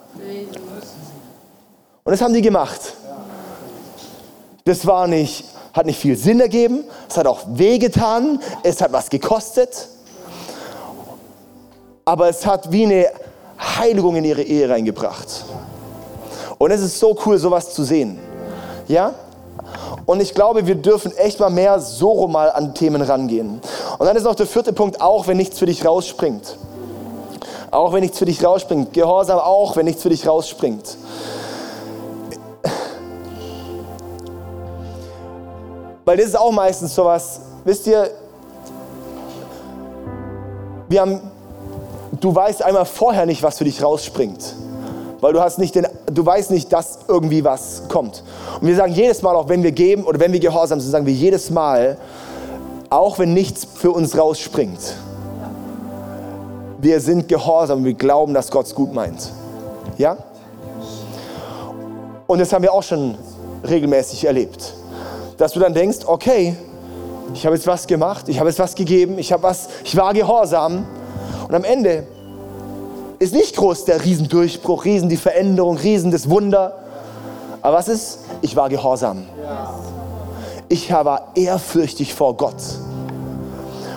Und 2.04 2.12
das 2.12 2.20
haben 2.20 2.34
die 2.34 2.42
gemacht. 2.42 2.94
Das 4.66 4.86
war 4.86 5.08
nicht, 5.08 5.46
hat 5.74 5.84
nicht 5.84 5.98
viel 5.98 6.16
Sinn 6.16 6.40
ergeben, 6.40 6.84
es 7.08 7.18
hat 7.18 7.26
auch 7.26 7.40
wehgetan, 7.46 8.40
es 8.62 8.80
hat 8.80 8.92
was 8.92 9.10
gekostet 9.10 9.88
aber 12.04 12.28
es 12.28 12.44
hat 12.44 12.70
wie 12.70 12.84
eine 12.84 13.06
Heiligung 13.58 14.16
in 14.16 14.24
ihre 14.24 14.42
Ehe 14.42 14.68
reingebracht. 14.68 15.44
Und 16.58 16.70
es 16.70 16.82
ist 16.82 16.98
so 16.98 17.16
cool, 17.24 17.38
sowas 17.38 17.72
zu 17.72 17.82
sehen. 17.84 18.18
Ja? 18.88 19.14
Und 20.06 20.20
ich 20.20 20.34
glaube, 20.34 20.66
wir 20.66 20.74
dürfen 20.74 21.16
echt 21.16 21.40
mal 21.40 21.50
mehr 21.50 21.80
so 21.80 22.28
mal 22.28 22.50
an 22.50 22.74
Themen 22.74 23.00
rangehen. 23.00 23.60
Und 23.98 24.06
dann 24.06 24.16
ist 24.16 24.24
noch 24.24 24.34
der 24.34 24.46
vierte 24.46 24.72
Punkt, 24.72 25.00
auch 25.00 25.26
wenn 25.26 25.36
nichts 25.36 25.58
für 25.58 25.66
dich 25.66 25.84
rausspringt. 25.84 26.58
Auch 27.70 27.92
wenn 27.92 28.00
nichts 28.00 28.18
für 28.18 28.26
dich 28.26 28.44
rausspringt. 28.44 28.92
Gehorsam 28.92 29.38
auch, 29.38 29.76
wenn 29.76 29.86
nichts 29.86 30.02
für 30.02 30.10
dich 30.10 30.28
rausspringt. 30.28 30.96
Weil 36.04 36.16
das 36.16 36.26
ist 36.26 36.38
auch 36.38 36.52
meistens 36.52 36.94
sowas, 36.94 37.40
wisst 37.64 37.86
ihr, 37.86 38.10
wir 40.88 41.00
haben 41.00 41.20
du 42.20 42.34
weißt 42.34 42.62
einmal 42.62 42.84
vorher 42.84 43.26
nicht, 43.26 43.42
was 43.42 43.58
für 43.58 43.64
dich 43.64 43.82
rausspringt. 43.82 44.54
Weil 45.20 45.32
du, 45.32 45.40
hast 45.40 45.58
nicht 45.58 45.74
den, 45.74 45.86
du 46.06 46.24
weißt 46.24 46.50
nicht, 46.50 46.72
dass 46.72 46.98
irgendwie 47.08 47.44
was 47.44 47.82
kommt. 47.88 48.22
Und 48.60 48.66
wir 48.66 48.76
sagen 48.76 48.92
jedes 48.92 49.22
Mal, 49.22 49.34
auch 49.36 49.48
wenn 49.48 49.62
wir 49.62 49.72
geben 49.72 50.04
oder 50.04 50.20
wenn 50.20 50.32
wir 50.32 50.40
gehorsam 50.40 50.80
sind, 50.80 50.90
sagen 50.90 51.06
wir 51.06 51.12
jedes 51.12 51.50
Mal, 51.50 51.96
auch 52.90 53.18
wenn 53.18 53.32
nichts 53.32 53.64
für 53.64 53.90
uns 53.90 54.16
rausspringt, 54.16 54.96
wir 56.78 57.00
sind 57.00 57.28
gehorsam 57.28 57.78
und 57.78 57.84
wir 57.86 57.94
glauben, 57.94 58.34
dass 58.34 58.50
Gott 58.50 58.66
es 58.66 58.74
gut 58.74 58.92
meint. 58.92 59.30
Ja? 59.96 60.18
Und 62.26 62.38
das 62.38 62.52
haben 62.52 62.62
wir 62.62 62.72
auch 62.72 62.82
schon 62.82 63.16
regelmäßig 63.66 64.24
erlebt. 64.24 64.74
Dass 65.36 65.52
du 65.52 65.60
dann 65.60 65.74
denkst, 65.74 65.98
okay, 66.06 66.56
ich 67.32 67.44
habe 67.44 67.56
jetzt 67.56 67.66
was 67.66 67.86
gemacht, 67.86 68.28
ich 68.28 68.38
habe 68.38 68.48
jetzt 68.48 68.58
was 68.58 68.74
gegeben, 68.74 69.18
ich, 69.18 69.32
habe 69.32 69.42
was, 69.42 69.68
ich 69.84 69.96
war 69.96 70.12
gehorsam 70.12 70.86
und 71.48 71.54
am 71.54 71.64
Ende 71.64 72.06
ist 73.18 73.34
nicht 73.34 73.56
groß 73.56 73.84
der 73.86 74.04
Riesendurchbruch, 74.04 74.84
Riesen 74.84 75.08
die 75.08 75.16
Veränderung, 75.16 75.76
Riesen 75.76 76.10
das 76.10 76.28
Wunder. 76.28 76.76
Aber 77.62 77.76
was 77.78 77.88
ist? 77.88 78.18
Ich 78.42 78.54
war 78.56 78.68
gehorsam. 78.68 79.24
Ich 80.68 80.92
war 80.92 81.28
ehrfürchtig 81.34 82.14
vor 82.14 82.36
Gott. 82.36 82.56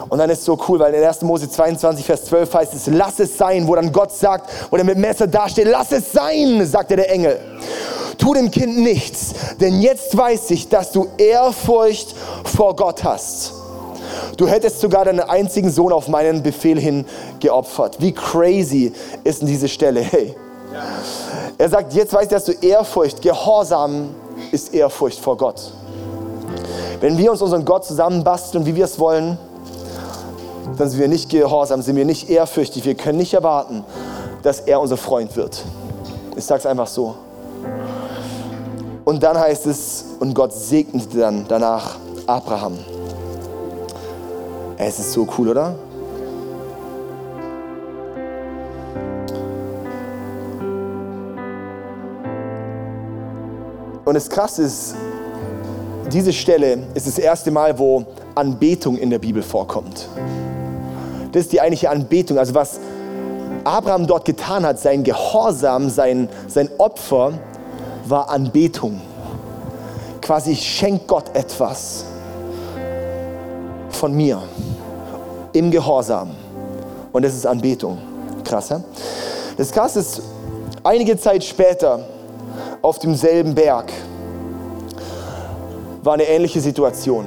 Und 0.10 0.19
dann 0.19 0.30
ist 0.30 0.39
es 0.39 0.45
so 0.45 0.58
cool, 0.67 0.80
weil 0.80 0.93
in 0.93 1.04
1. 1.04 1.21
Mose 1.23 1.50
22, 1.50 2.06
Vers 2.06 2.26
12 2.26 2.54
heißt 2.54 2.73
es, 2.73 2.88
lass 2.88 3.19
es 3.19 3.38
sein, 3.38 3.67
wo 3.67 3.76
dann 3.76 3.91
Gott 3.91 4.13
sagt, 4.13 4.50
wo 4.69 4.78
er 4.78 4.84
mit 4.84 4.97
Messer 4.97 5.28
dasteht, 5.28 5.67
lass 5.69 5.91
es 5.91 6.12
sein, 6.12 6.65
sagte 6.65 6.95
der 6.95 7.12
Engel. 7.12 7.38
Tu 8.18 8.34
dem 8.34 8.52
Kind 8.52 8.78
nichts, 8.80 9.34
denn 9.60 9.82
jetzt 9.82 10.18
weiß 10.18 10.52
ich, 10.52 10.70
dass 10.70 10.92
du 10.92 11.08
Ehrfurcht 11.18 12.16
vor 12.44 12.76
Gott 12.76 13.04
hast. 13.04 13.54
Du 14.38 14.48
hättest 14.48 14.82
sogar 14.82 15.06
deinen 15.06 15.20
einzigen 15.20 15.72
Sohn 15.72 15.92
auf 15.92 16.08
meinen 16.08 16.44
Befehl 16.44 16.80
hin 16.80 17.06
geopfert. 17.40 17.98
Wie 18.00 18.12
crazy 18.12 18.94
ist 19.24 19.42
denn 19.42 19.48
diese 19.48 19.68
Stelle? 19.68 20.02
Hey. 20.02 20.36
Er 21.58 21.70
sagt, 21.70 21.94
jetzt 21.94 22.14
weiß 22.14 22.24
ich, 22.24 22.30
dass 22.30 22.46
du 22.46 22.52
Ehrfurcht, 22.52 23.22
Gehorsam 23.22 24.10
ist 24.52 24.74
Ehrfurcht 24.74 25.20
vor 25.20 25.38
Gott. 25.38 25.72
Wenn 27.00 27.18
wir 27.18 27.32
uns 27.32 27.42
unseren 27.42 27.66
Gott 27.66 27.86
zusammenbasteln, 27.86 28.66
wie 28.66 28.76
wir 28.76 28.86
es 28.86 29.00
wollen, 29.00 29.38
dann 30.78 30.90
sind 30.90 31.00
wir 31.00 31.08
nicht 31.08 31.30
gehorsam, 31.30 31.82
sind 31.82 31.96
wir 31.96 32.06
nicht 32.06 32.30
ehrfürchtig. 32.30 32.86
Wir 32.86 32.96
können 32.96 33.18
nicht 33.18 33.34
erwarten, 33.34 33.84
dass 34.44 34.60
er 34.62 34.80
unser 34.80 34.98
Freund 34.98 35.36
wird. 35.36 35.64
Ich 36.36 36.46
sage 36.46 36.60
es 36.60 36.66
einfach 36.66 36.88
so. 36.88 37.16
Und 39.08 39.24
dann 39.24 39.39
heißt 39.39 39.67
es, 39.67 40.04
und 40.20 40.34
Gott 40.34 40.52
segnete 40.52 41.20
dann 41.20 41.46
danach 41.48 41.96
Abraham. 42.26 42.78
Es 44.78 45.00
ist 45.00 45.13
so 45.13 45.26
cool, 45.38 45.48
oder? 45.48 45.76
Und 54.04 54.13
das 54.13 54.30
Krasse 54.30 54.63
ist, 54.63 54.96
diese 56.12 56.34
Stelle 56.34 56.80
ist 56.93 57.08
das 57.08 57.17
erste 57.17 57.50
Mal, 57.50 57.80
wo 57.80 58.04
Anbetung 58.36 58.98
in 58.98 59.10
der 59.10 59.20
Bibel 59.20 59.41
vorkommt. 59.41 60.10
Das 61.32 61.43
ist 61.43 61.54
die 61.54 61.62
eigentliche 61.62 61.89
Anbetung. 61.89 62.38
Also 62.38 62.54
was 62.54 62.82
Abraham 63.63 64.06
dort 64.06 64.26
getan 64.26 64.65
hat, 64.65 64.80
sein 64.80 65.06
Gehorsam, 65.06 65.89
sein, 65.89 66.28
sein 66.50 66.70
Opfer, 66.78 67.32
war 68.10 68.30
Anbetung. 68.30 69.02
Quasi, 70.22 70.52
ich 70.52 70.63
schenke 70.63 71.06
Gott 71.08 71.36
etwas 71.36 72.06
von 73.90 74.13
mir 74.13 74.42
im 75.54 75.71
Gehorsam. 75.71 76.32
Und 77.12 77.23
das 77.23 77.34
ist 77.34 77.46
Anbetung. 77.46 77.98
Krass, 78.44 78.69
ja? 78.69 78.82
Das 79.58 79.71
Krasse 79.71 80.00
ist, 80.00 80.21
einige 80.84 81.17
Zeit 81.17 81.44
später 81.44 82.06
auf 82.82 83.00
demselben 83.00 83.56
Berg 83.56 83.92
war 86.04 86.13
eine 86.13 86.23
ähnliche 86.23 86.62
Situation. 86.62 87.25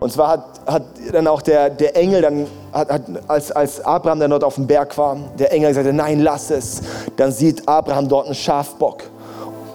Und 0.00 0.12
zwar 0.12 0.28
hat, 0.28 0.44
hat 0.66 0.82
dann 1.12 1.26
auch 1.26 1.42
der, 1.42 1.70
der 1.70 1.96
Engel, 1.96 2.22
dann, 2.22 2.46
hat, 2.72 2.90
hat, 2.90 3.02
als, 3.28 3.50
als 3.52 3.84
Abraham 3.84 4.20
dann 4.20 4.30
dort 4.30 4.44
auf 4.44 4.54
dem 4.54 4.66
Berg 4.66 4.96
war, 4.96 5.16
der 5.38 5.52
Engel 5.52 5.74
sagte, 5.74 5.92
nein, 5.92 6.20
lass 6.20 6.50
es. 6.50 6.82
Dann 7.16 7.30
sieht 7.32 7.68
Abraham 7.68 8.08
dort 8.08 8.26
einen 8.26 8.34
Schafbock 8.34 9.04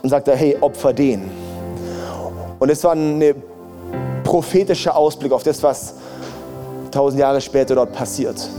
und 0.02 0.10
sagt, 0.10 0.28
hey, 0.28 0.58
opfer 0.60 0.94
den. 0.94 1.30
Und 2.60 2.70
es 2.70 2.84
war 2.84 2.94
eine 2.94 3.36
prophetischer 4.24 4.96
Ausblick 4.96 5.32
auf 5.32 5.44
das, 5.44 5.62
was 5.62 5.94
tausend 6.92 7.20
Jahre 7.20 7.40
später 7.40 7.76
dort 7.76 7.94
passiert. 7.94 8.50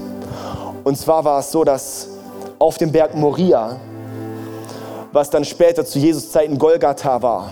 Und 0.85 0.97
zwar 0.97 1.25
war 1.25 1.41
es 1.41 1.51
so, 1.51 1.65
dass 1.65 2.09
auf 2.59 2.79
dem 2.79 2.93
Berg 2.93 3.15
Moria, 3.15 3.77
was 5.13 5.31
dann 5.31 5.45
später 5.45 5.85
zu 5.85 5.99
Jesus 5.99 6.31
Zeiten 6.31 6.59
Golgatha 6.59 7.21
war, 7.21 7.51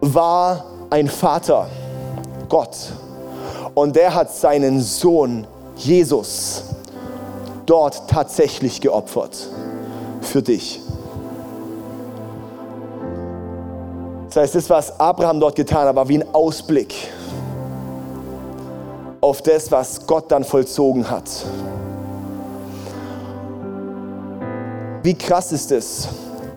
war 0.00 0.64
ein 0.90 1.08
Vater, 1.08 1.66
Gott. 2.48 2.92
Und 3.78 3.94
der 3.94 4.12
hat 4.12 4.34
seinen 4.34 4.80
Sohn 4.80 5.46
Jesus 5.76 6.64
dort 7.64 8.10
tatsächlich 8.10 8.80
geopfert 8.80 9.50
für 10.20 10.42
dich. 10.42 10.80
Das 14.26 14.36
heißt, 14.36 14.56
das, 14.56 14.68
was 14.68 14.98
Abraham 14.98 15.38
dort 15.38 15.54
getan 15.54 15.86
hat, 15.86 15.94
war 15.94 16.08
wie 16.08 16.18
ein 16.18 16.34
Ausblick 16.34 16.92
auf 19.20 19.42
das, 19.42 19.70
was 19.70 20.04
Gott 20.08 20.28
dann 20.32 20.42
vollzogen 20.42 21.08
hat. 21.08 21.30
Wie 25.04 25.14
krass 25.14 25.52
ist 25.52 25.70
es, 25.70 26.08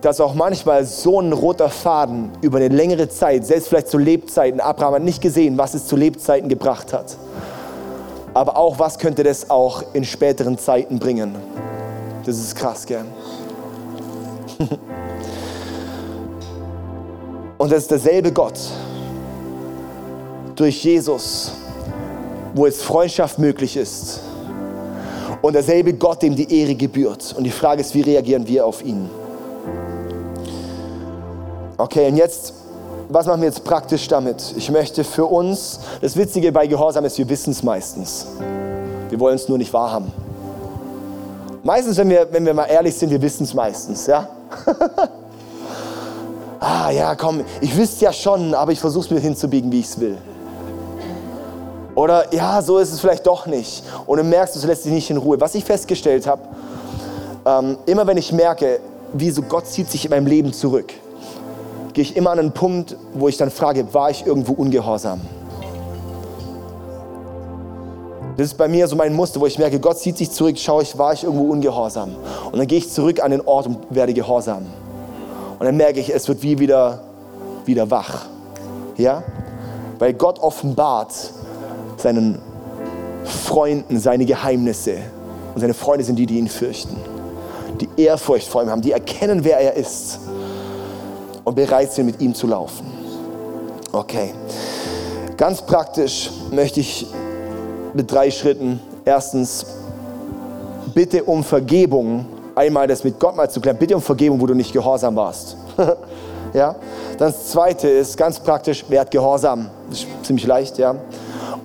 dass 0.02 0.20
auch 0.20 0.34
manchmal 0.34 0.84
so 0.84 1.20
ein 1.20 1.32
roter 1.32 1.70
Faden 1.70 2.30
über 2.42 2.58
eine 2.58 2.68
längere 2.68 3.08
Zeit, 3.08 3.46
selbst 3.46 3.68
vielleicht 3.68 3.88
zu 3.88 3.98
Lebzeiten, 3.98 4.60
Abraham 4.60 4.96
hat 4.96 5.02
nicht 5.02 5.22
gesehen, 5.22 5.56
was 5.56 5.74
es 5.74 5.86
zu 5.86 5.94
Lebzeiten 5.96 6.48
gebracht 6.48 6.92
hat. 6.92 7.16
Aber 8.34 8.56
auch, 8.56 8.80
was 8.80 8.98
könnte 8.98 9.22
das 9.22 9.48
auch 9.48 9.84
in 9.92 10.04
späteren 10.04 10.58
Zeiten 10.58 10.98
bringen? 10.98 11.36
Das 12.24 12.36
ist 12.36 12.56
krass, 12.56 12.84
gell? 12.84 13.04
Und 17.58 17.70
das 17.70 17.82
ist 17.82 17.90
derselbe 17.92 18.32
Gott 18.32 18.58
durch 20.56 20.82
Jesus, 20.82 21.52
wo 22.54 22.66
es 22.66 22.82
Freundschaft 22.82 23.38
möglich 23.38 23.76
ist. 23.76 24.20
Und 25.42 25.52
derselbe 25.54 25.92
Gott, 25.92 26.22
dem 26.22 26.34
die 26.34 26.60
Ehre 26.60 26.74
gebührt. 26.74 27.34
Und 27.36 27.44
die 27.44 27.50
Frage 27.50 27.82
ist, 27.82 27.94
wie 27.94 28.00
reagieren 28.02 28.46
wir 28.48 28.66
auf 28.66 28.84
ihn? 28.84 29.08
Okay, 31.78 32.08
und 32.08 32.16
jetzt, 32.16 32.52
was 33.08 33.26
machen 33.26 33.40
wir 33.40 33.48
jetzt 33.48 33.64
praktisch 33.64 34.06
damit? 34.08 34.54
Ich 34.56 34.70
möchte 34.70 35.04
für 35.04 35.24
uns, 35.24 35.80
das 36.00 36.16
Witzige 36.16 36.52
bei 36.52 36.66
Gehorsam 36.66 37.04
ist, 37.04 37.18
wir 37.18 37.28
wissen 37.28 37.50
es 37.50 37.62
meistens. 37.62 38.26
Wir 39.08 39.18
wollen 39.18 39.36
es 39.36 39.48
nur 39.48 39.58
nicht 39.58 39.72
wahrhaben. 39.72 40.12
Meistens, 41.62 41.96
wenn 41.96 42.10
wir, 42.10 42.26
wenn 42.30 42.44
wir 42.44 42.54
mal 42.54 42.64
ehrlich 42.64 42.94
sind, 42.94 43.10
wir 43.10 43.22
wissen 43.22 43.44
es 43.44 43.54
meistens, 43.54 44.06
ja? 44.06 44.28
ah 46.60 46.90
ja, 46.90 47.14
komm, 47.14 47.42
ich 47.60 47.76
wüsste 47.76 48.04
ja 48.04 48.12
schon, 48.12 48.54
aber 48.54 48.72
ich 48.72 48.80
versuche 48.80 49.04
es 49.04 49.10
mir 49.10 49.20
hinzubiegen, 49.20 49.70
wie 49.70 49.80
ich 49.80 49.86
es 49.86 50.00
will. 50.00 50.18
Oder 51.94 52.32
ja, 52.34 52.62
so 52.62 52.78
ist 52.78 52.92
es 52.92 53.00
vielleicht 53.00 53.26
doch 53.26 53.46
nicht. 53.46 53.84
Und 54.06 54.18
du 54.18 54.24
merkst, 54.24 54.62
du 54.62 54.66
lässt 54.66 54.84
dich 54.84 54.92
nicht 54.92 55.10
in 55.10 55.18
Ruhe. 55.18 55.40
Was 55.40 55.54
ich 55.54 55.64
festgestellt 55.64 56.26
habe, 56.26 56.42
ähm, 57.44 57.78
immer 57.86 58.06
wenn 58.06 58.16
ich 58.16 58.32
merke, 58.32 58.80
wie 59.12 59.30
so 59.30 59.42
Gott 59.42 59.66
zieht 59.66 59.90
sich 59.90 60.04
in 60.04 60.10
meinem 60.10 60.26
Leben 60.26 60.52
zurück, 60.52 60.92
gehe 61.92 62.02
ich 62.02 62.16
immer 62.16 62.30
an 62.30 62.38
einen 62.38 62.52
Punkt, 62.52 62.96
wo 63.14 63.28
ich 63.28 63.36
dann 63.36 63.50
frage, 63.50 63.92
war 63.92 64.10
ich 64.10 64.26
irgendwo 64.26 64.52
ungehorsam? 64.52 65.20
Das 68.36 68.46
ist 68.46 68.54
bei 68.54 68.66
mir 68.66 68.88
so 68.88 68.96
mein 68.96 69.14
Muster, 69.14 69.40
wo 69.40 69.46
ich 69.46 69.58
merke, 69.58 69.78
Gott 69.78 69.98
zieht 69.98 70.16
sich 70.16 70.30
zurück, 70.30 70.58
schaue 70.58 70.82
ich, 70.82 70.96
war 70.96 71.12
ich 71.12 71.24
irgendwo 71.24 71.50
ungehorsam? 71.52 72.14
Und 72.50 72.58
dann 72.58 72.66
gehe 72.66 72.78
ich 72.78 72.90
zurück 72.90 73.22
an 73.22 73.30
den 73.30 73.42
Ort 73.42 73.66
und 73.66 73.78
werde 73.90 74.14
gehorsam. 74.14 74.62
Und 75.58 75.66
dann 75.66 75.76
merke 75.76 76.00
ich, 76.00 76.12
es 76.12 76.26
wird 76.28 76.42
wie 76.42 76.58
wieder, 76.58 77.00
wieder 77.66 77.90
wach. 77.90 78.26
Ja? 78.96 79.22
Weil 79.98 80.14
Gott 80.14 80.38
offenbart 80.38 81.12
seinen 81.98 82.38
Freunden 83.24 84.00
seine 84.00 84.24
Geheimnisse. 84.24 84.96
Und 85.54 85.60
seine 85.60 85.74
Freunde 85.74 86.04
sind 86.04 86.16
die, 86.16 86.24
die 86.24 86.38
ihn 86.38 86.48
fürchten. 86.48 86.96
Die 87.80 87.88
Ehrfurcht 88.02 88.48
vor 88.48 88.62
ihm 88.62 88.70
haben, 88.70 88.80
die 88.80 88.92
erkennen, 88.92 89.44
wer 89.44 89.58
er 89.58 89.74
ist 89.74 90.20
und 91.44 91.54
bereit 91.54 91.92
sind, 91.92 92.06
mit 92.06 92.20
ihm 92.20 92.34
zu 92.34 92.46
laufen. 92.46 92.86
Okay. 93.92 94.32
Ganz 95.36 95.62
praktisch 95.62 96.30
möchte 96.50 96.80
ich 96.80 97.06
mit 97.94 98.10
drei 98.10 98.30
Schritten. 98.30 98.80
Erstens, 99.04 99.66
bitte 100.94 101.24
um 101.24 101.42
Vergebung. 101.42 102.26
Einmal 102.54 102.86
das 102.86 103.02
mit 103.02 103.18
Gott 103.18 103.36
mal 103.36 103.50
zu 103.50 103.60
klären. 103.60 103.76
Bitte 103.78 103.96
um 103.96 104.02
Vergebung, 104.02 104.40
wo 104.40 104.46
du 104.46 104.54
nicht 104.54 104.72
gehorsam 104.72 105.16
warst. 105.16 105.56
ja? 106.52 106.74
Dann 107.18 107.32
das 107.32 107.48
zweite 107.48 107.88
ist 107.88 108.16
ganz 108.16 108.38
praktisch, 108.38 108.84
werd 108.88 109.10
gehorsam. 109.10 109.70
Das 109.88 110.00
ist 110.00 110.06
ziemlich 110.22 110.46
leicht, 110.46 110.78
ja. 110.78 110.94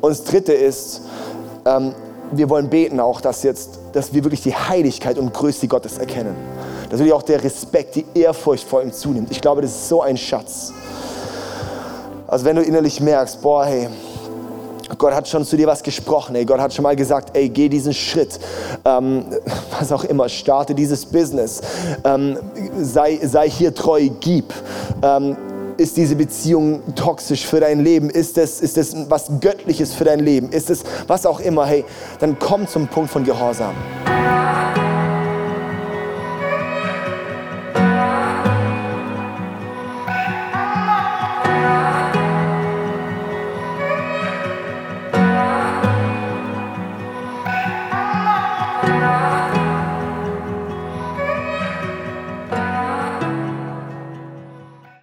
Und 0.02 0.10
das 0.10 0.24
dritte 0.24 0.54
ist, 0.54 1.02
ähm, 1.66 1.94
wir 2.32 2.50
wollen 2.50 2.70
beten 2.70 3.00
auch, 3.00 3.22
dass 3.22 3.44
jetzt, 3.44 3.80
dass 3.94 4.14
wir 4.14 4.24
wirklich 4.24 4.42
die 4.42 4.56
Heiligkeit 4.56 5.18
und 5.18 5.34
Größe 5.34 5.68
Gottes 5.68 5.98
erkennen 5.98 6.36
dass 6.90 7.00
wirklich 7.00 7.14
auch 7.14 7.24
der 7.24 7.44
Respekt, 7.44 7.96
die 7.96 8.06
Ehrfurcht 8.14 8.68
vor 8.68 8.82
ihm 8.82 8.92
zunimmt. 8.92 9.32
Ich 9.32 9.42
glaube, 9.42 9.62
das 9.62 9.72
ist 9.72 9.90
so 9.90 10.02
ein 10.02 10.18
Schatz. 10.18 10.74
Also 12.28 12.46
wenn 12.46 12.56
du 12.56 12.62
innerlich 12.62 13.00
merkst, 13.00 13.42
boah, 13.42 13.66
hey, 13.66 13.88
Gott 14.98 15.14
hat 15.14 15.28
schon 15.28 15.46
zu 15.46 15.58
dir 15.58 15.68
was 15.68 15.84
gesprochen, 15.84 16.36
ey, 16.36 16.46
Gott 16.46 16.60
hat 16.60 16.74
schon 16.74 16.84
mal 16.84 16.96
gesagt, 16.96 17.36
ey, 17.36 17.50
geh 17.50 17.70
diesen 17.70 17.94
Schritt, 17.94 18.40
ähm, 18.86 19.26
was 19.80 19.92
auch 19.92 20.04
immer, 20.04 20.30
starte 20.30 20.74
dieses 20.74 21.06
Business, 21.06 21.62
ähm, 22.04 22.38
sei, 22.82 23.20
sei 23.24 23.50
hier 23.50 23.74
treu, 23.74 24.10
gib. 24.20 24.54
Ähm, 25.02 25.38
ist 25.78 25.96
diese 25.96 26.16
Beziehung 26.16 26.82
toxisch 26.96 27.46
für 27.46 27.60
dein 27.60 27.84
Leben? 27.84 28.10
Ist 28.10 28.40
es, 28.40 28.62
ist 28.62 28.80
es 28.80 28.96
was 29.10 29.30
Göttliches 29.40 29.94
für 29.94 30.06
dein 30.06 30.20
Leben? 30.20 30.50
Ist 30.50 30.72
es 30.72 30.84
was 31.06 31.26
auch 31.28 31.40
immer? 31.40 31.68
Hey, 31.68 31.86
dann 32.20 32.40
komm 32.40 32.68
zum 32.68 32.88
Punkt 32.88 33.12
von 33.12 33.24
Gehorsam. 33.24 33.76